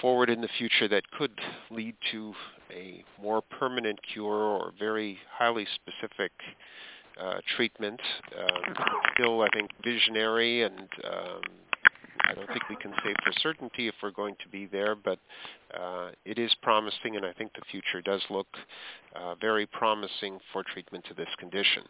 [0.00, 1.38] forward in the future that could
[1.70, 2.34] lead to
[2.70, 6.32] a more permanent cure or very highly specific
[7.20, 8.00] uh, treatment.
[8.38, 8.74] Um,
[9.14, 11.40] still, I think, visionary and um,
[12.28, 15.18] I don't think we can say for certainty if we're going to be there, but
[15.78, 18.48] uh, it is promising, and I think the future does look
[19.14, 21.84] uh, very promising for treatment to this condition.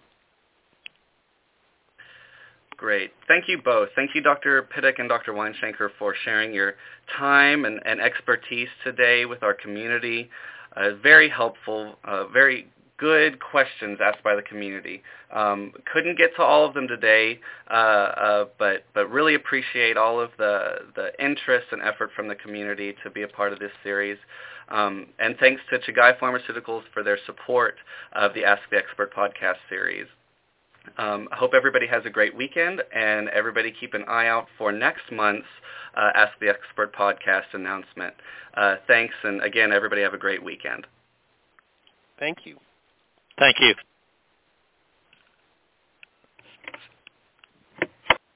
[2.76, 3.12] Great.
[3.26, 3.88] Thank you both.
[3.96, 4.62] Thank you, Dr.
[4.62, 5.32] Pittock and Dr.
[5.32, 6.74] Weinshenker, for sharing your
[7.16, 10.28] time and, and expertise today with our community.
[10.76, 12.68] Uh, very helpful, uh, very
[12.98, 15.02] good questions asked by the community.
[15.32, 20.20] Um, couldn't get to all of them today, uh, uh, but but really appreciate all
[20.20, 23.72] of the the interest and effort from the community to be a part of this
[23.82, 24.18] series.
[24.68, 27.76] Um, and thanks to Chugai Pharmaceuticals for their support
[28.12, 30.06] of the Ask the Expert podcast series.
[30.98, 34.72] Um, I hope everybody has a great weekend, and everybody keep an eye out for
[34.72, 35.46] next month's
[35.96, 38.14] uh, Ask the Expert podcast announcement.
[38.54, 40.86] Uh, thanks, and again, everybody have a great weekend.
[42.18, 42.56] Thank you.
[43.38, 43.74] Thank you.